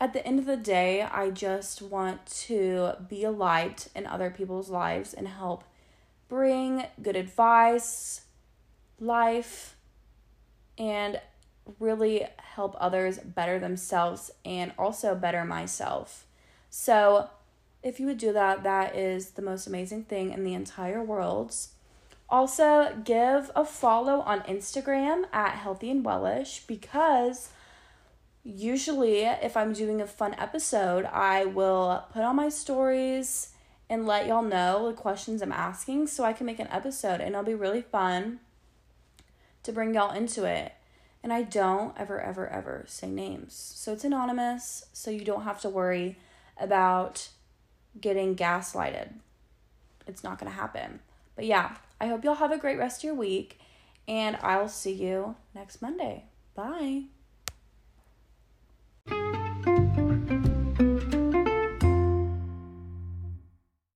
at 0.00 0.12
the 0.12 0.24
end 0.26 0.38
of 0.38 0.46
the 0.46 0.56
day, 0.56 1.02
I 1.02 1.30
just 1.30 1.82
want 1.82 2.26
to 2.26 2.92
be 3.08 3.24
a 3.24 3.30
light 3.30 3.88
in 3.94 4.06
other 4.06 4.30
people's 4.30 4.70
lives 4.70 5.12
and 5.12 5.26
help 5.26 5.64
bring 6.28 6.84
good 7.02 7.16
advice, 7.16 8.22
life, 9.00 9.76
and 10.76 11.20
really 11.78 12.26
help 12.38 12.76
others 12.78 13.18
better 13.18 13.58
themselves 13.58 14.30
and 14.44 14.72
also 14.78 15.14
better 15.14 15.44
myself. 15.44 16.26
So, 16.70 17.30
if 17.82 18.00
you 18.00 18.06
would 18.06 18.18
do 18.18 18.32
that, 18.32 18.64
that 18.64 18.96
is 18.96 19.30
the 19.30 19.42
most 19.42 19.66
amazing 19.66 20.04
thing 20.04 20.32
in 20.32 20.44
the 20.44 20.54
entire 20.54 21.02
world. 21.02 21.54
Also, 22.28 22.94
give 23.04 23.50
a 23.56 23.64
follow 23.64 24.20
on 24.20 24.40
Instagram 24.42 25.24
at 25.32 25.52
Healthy 25.52 25.90
and 25.90 26.04
Wellish 26.04 26.64
because 26.66 27.50
usually, 28.42 29.22
if 29.22 29.56
I'm 29.56 29.72
doing 29.72 30.00
a 30.00 30.06
fun 30.06 30.34
episode, 30.38 31.04
I 31.06 31.44
will 31.44 32.04
put 32.12 32.22
on 32.22 32.36
my 32.36 32.48
stories 32.48 33.50
and 33.88 34.06
let 34.06 34.26
y'all 34.26 34.42
know 34.42 34.88
the 34.88 34.94
questions 34.94 35.40
I'm 35.40 35.52
asking 35.52 36.08
so 36.08 36.24
I 36.24 36.32
can 36.32 36.44
make 36.44 36.58
an 36.58 36.68
episode 36.68 37.20
and 37.20 37.30
it'll 37.30 37.42
be 37.42 37.54
really 37.54 37.82
fun 37.82 38.40
to 39.62 39.72
bring 39.72 39.94
y'all 39.94 40.14
into 40.14 40.44
it. 40.44 40.72
And 41.22 41.32
I 41.32 41.42
don't 41.42 41.98
ever, 41.98 42.20
ever, 42.20 42.48
ever 42.48 42.84
say 42.86 43.08
names. 43.08 43.54
So 43.54 43.92
it's 43.92 44.04
anonymous, 44.04 44.86
so 44.92 45.10
you 45.10 45.24
don't 45.24 45.42
have 45.42 45.60
to 45.62 45.68
worry 45.68 46.16
about 46.58 47.28
getting 48.00 48.36
gaslighted. 48.36 49.14
It's 50.06 50.24
not 50.24 50.38
going 50.38 50.50
to 50.50 50.56
happen. 50.56 51.00
But 51.36 51.46
yeah, 51.46 51.76
I 52.00 52.06
hope 52.06 52.24
y'all 52.24 52.34
have 52.34 52.52
a 52.52 52.58
great 52.58 52.78
rest 52.78 53.00
of 53.00 53.04
your 53.04 53.14
week, 53.14 53.60
and 54.06 54.36
I'll 54.42 54.68
see 54.68 54.92
you 54.92 55.36
next 55.54 55.82
Monday. 55.82 56.24
Bye. 56.54 57.04